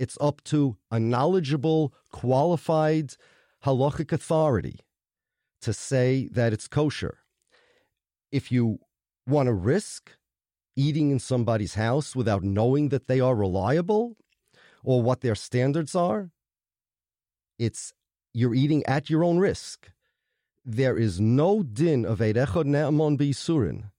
It's 0.00 0.16
up 0.20 0.42
to 0.44 0.78
a 0.90 0.98
knowledgeable, 0.98 1.92
qualified 2.10 3.08
halachic 3.66 4.10
authority 4.12 4.80
to 5.60 5.74
say 5.74 6.28
that 6.32 6.54
it's 6.54 6.68
kosher. 6.68 7.18
If 8.32 8.50
you 8.50 8.78
want 9.26 9.48
to 9.48 9.52
risk 9.52 10.12
eating 10.74 11.10
in 11.10 11.18
somebody's 11.18 11.74
house 11.74 12.16
without 12.16 12.42
knowing 12.42 12.88
that 12.88 13.08
they 13.08 13.20
are 13.20 13.34
reliable 13.34 14.16
or 14.82 15.02
what 15.02 15.20
their 15.20 15.34
standards 15.34 15.94
are, 15.94 16.30
it's 17.58 17.92
you're 18.32 18.54
eating 18.54 18.82
at 18.86 19.10
your 19.10 19.22
own 19.22 19.38
risk 19.38 19.90
there 20.64 20.96
is 20.96 21.20
no 21.20 21.62
din 21.62 22.04
of 22.04 22.20
Eirechod 22.20 22.64
Ne'amon 22.64 23.18
B'Yisurin 23.18 23.90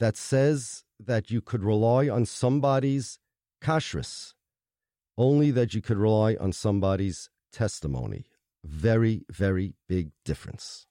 that 0.00 0.16
says 0.16 0.84
that 0.98 1.30
you 1.30 1.40
could 1.40 1.62
rely 1.62 2.08
on 2.08 2.26
somebody's 2.26 3.18
kashrus, 3.62 4.34
only 5.18 5.50
that 5.50 5.74
you 5.74 5.82
could 5.82 5.98
rely 5.98 6.36
on 6.38 6.52
somebody's 6.52 7.30
testimony. 7.52 8.26
Very, 8.64 9.24
very 9.30 9.74
big 9.88 10.10
difference. 10.24 10.86